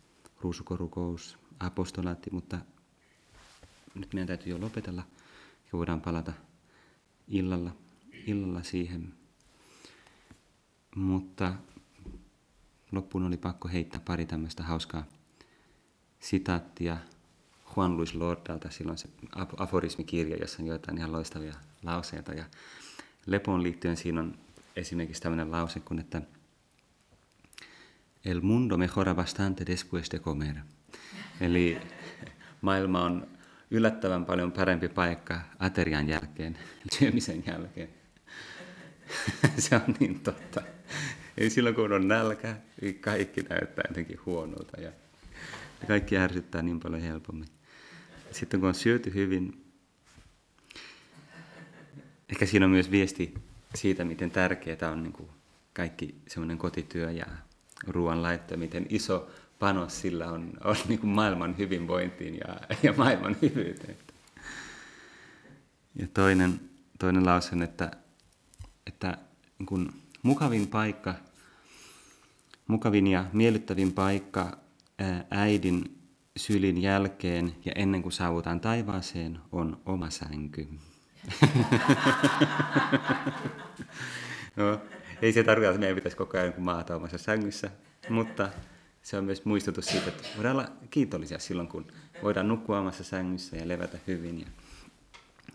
ruusukorukous, 0.41 1.38
apostolaatti, 1.60 2.30
mutta 2.32 2.60
nyt 3.95 4.13
meidän 4.13 4.28
täytyy 4.28 4.52
jo 4.52 4.62
lopetella 4.62 5.04
ja 5.71 5.78
voidaan 5.78 6.02
palata 6.02 6.34
illalla, 7.28 7.71
illalla 8.28 8.63
siihen. 8.63 9.13
Mutta 10.95 11.54
loppuun 12.91 13.25
oli 13.25 13.38
pakko 13.38 13.67
heittää 13.67 14.02
pari 14.06 14.25
tämmöistä 14.25 14.63
hauskaa 14.63 15.04
sitaattia 16.19 16.97
Juan 17.75 17.97
Luis 17.97 18.15
Lordalta, 18.15 18.69
silloin 18.69 18.97
se 18.97 19.10
aforismikirja, 19.58 20.38
jossa 20.38 20.62
on 20.62 20.67
joitain 20.67 20.97
ihan 20.97 21.12
loistavia 21.12 21.54
lauseita. 21.84 22.34
Ja 22.34 22.45
lepoon 23.25 23.63
liittyen 23.63 23.97
siinä 23.97 24.21
on 24.21 24.38
esimerkiksi 24.80 25.22
tämmöinen 25.22 25.52
lause 25.52 25.80
kuin, 25.80 26.00
että 26.00 26.22
El 28.26 28.42
mundo 28.42 28.78
mejora 28.78 29.15
bastante 29.15 29.65
después 29.65 30.12
de 30.12 30.20
comer. 30.20 30.56
Eli 31.42 31.78
maailma 32.62 33.04
on 33.04 33.28
yllättävän 33.72 34.26
paljon 34.26 34.52
parempi 34.52 34.89
paikka 34.89 35.42
aterian 35.60 36.10
jälkeen, 36.10 36.58
syömisen 36.92 37.44
jälkeen. 37.48 37.89
Se 39.58 39.76
on 39.76 39.96
niin 40.00 40.20
totta. 40.20 40.62
Eli 41.38 41.50
silloin 41.50 41.76
kun 41.76 41.94
on 41.94 42.08
nälkä, 42.08 42.56
niin 42.82 43.00
kaikki 43.00 43.42
näyttää 43.42 43.84
jotenkin 43.88 44.20
huonolta 44.26 44.82
ja 44.82 44.92
kaikki 45.88 46.18
ärsyttää 46.18 46.62
niin 46.62 46.80
paljon 46.80 47.02
helpommin. 47.02 47.48
Sitten 48.32 48.60
kun 48.60 48.70
on 48.70 48.76
syöty 48.76 49.13
hyvin, 49.13 49.65
ehkä 52.30 52.46
siinä 52.46 52.65
on 52.65 52.72
myös 52.72 52.92
viesti 52.92 53.49
siitä, 53.76 54.06
miten 54.06 54.32
tärkeää 54.32 54.92
on 54.92 55.04
niin 55.04 55.14
kuin 55.14 55.30
kaikki 55.74 56.16
semmoinen 56.28 56.58
kotityö 56.58 57.12
ja 57.12 57.26
ruoanlaitto, 57.88 58.58
miten 58.58 58.86
iso 58.90 59.30
panos 59.60 60.02
sillä 60.02 60.32
on, 60.32 60.52
on 60.64 60.76
niin 60.88 61.00
kuin 61.00 61.12
maailman 61.12 61.58
hyvinvointiin 61.58 62.36
ja, 62.36 62.60
ja 62.84 62.94
maailman 62.98 63.36
hyvyyteen. 63.42 63.98
Ja 65.96 66.08
toinen, 66.14 66.60
toinen 67.00 67.26
lause 67.26 67.56
on, 67.56 67.62
että, 67.62 67.92
että 68.88 69.18
niin 69.60 69.66
kuin 69.66 69.90
mukavin 70.24 70.68
paikka, 70.68 71.16
mukavin 72.68 73.08
ja 73.08 73.26
miellyttävin 73.34 73.94
paikka 73.94 74.58
äidin 75.30 76.00
sylin 76.38 76.82
jälkeen 76.82 77.56
ja 77.66 77.72
ennen 77.76 78.02
kuin 78.02 78.12
saavutaan 78.12 78.60
taivaaseen 78.60 79.40
on 79.52 79.82
oma 79.86 80.10
sänky. 80.10 80.68
No, 84.56 84.82
ei 85.22 85.34
se 85.34 85.44
tarkoita, 85.44 85.70
että 85.70 85.80
meidän 85.80 85.96
pitäisi 85.96 86.18
koko 86.18 86.38
ajan 86.38 86.54
maata 86.58 86.96
omassa 86.96 87.18
sängyssä, 87.18 87.72
mutta 88.10 88.50
se 89.02 89.18
on 89.18 89.24
myös 89.24 89.46
muistutus 89.46 89.86
siitä, 89.86 90.08
että 90.08 90.28
voidaan 90.36 90.56
olla 90.56 90.72
kiitollisia 90.90 91.40
silloin, 91.40 91.68
kun 91.68 91.88
voidaan 92.24 92.48
nukkua 92.48 92.80
omassa 92.80 93.04
sängyssä 93.04 93.58
ja 93.58 93.68
levätä 93.68 93.98
hyvin. 94.08 94.40
Ja 94.40 94.48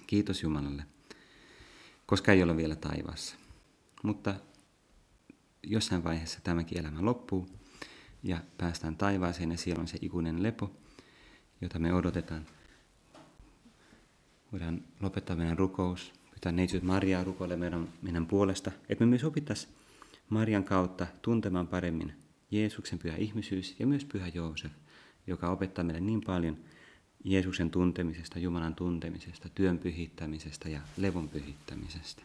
kiitos 0.07 0.42
Jumalalle, 0.42 0.83
koska 2.07 2.33
ei 2.33 2.42
ole 2.42 2.57
vielä 2.57 2.77
taivaassa. 2.77 3.37
Mutta 4.03 4.35
jossain 5.62 6.05
vaiheessa 6.05 6.40
tämäkin 6.44 6.79
elämä 6.79 7.05
loppuu 7.05 7.48
ja 8.22 8.38
päästään 8.59 8.96
taivaaseen 8.96 9.50
ja 9.50 9.57
siellä 9.59 9.81
on 9.81 9.88
se 9.88 9.98
ikuinen 10.00 10.42
lepo, 10.42 10.70
jota 11.61 11.79
me 11.79 11.94
odotetaan. 11.94 12.46
Voidaan 14.54 14.82
lopettaa 15.00 15.36
meidän 15.36 15.58
rukous, 15.58 16.12
pyytää 16.30 16.52
neitsyt 16.52 16.82
Mariaa 16.82 17.24
rukoille 17.24 17.56
meidän, 17.56 17.88
meidän 18.02 18.26
puolesta, 18.26 18.70
että 18.88 19.04
me 19.04 19.08
myös 19.08 19.24
opittaisiin 19.24 19.74
Marian 20.28 20.64
kautta 20.64 21.06
tuntemaan 21.22 21.66
paremmin 21.66 22.12
Jeesuksen 22.50 22.98
pyhä 22.98 23.16
ihmisyys 23.16 23.76
ja 23.78 23.86
myös 23.86 24.04
pyhä 24.04 24.28
Joosef, 24.34 24.72
joka 25.26 25.48
opettaa 25.48 25.84
meille 25.84 26.00
niin 26.00 26.20
paljon 26.26 26.56
Jeesuksen 27.24 27.70
tuntemisesta, 27.70 28.38
Jumalan 28.38 28.74
tuntemisesta, 28.74 29.48
työn 29.54 29.78
pyhittämisestä 29.78 30.68
ja 30.68 30.80
levon 30.96 31.28
pyhittämisestä. 31.28 32.22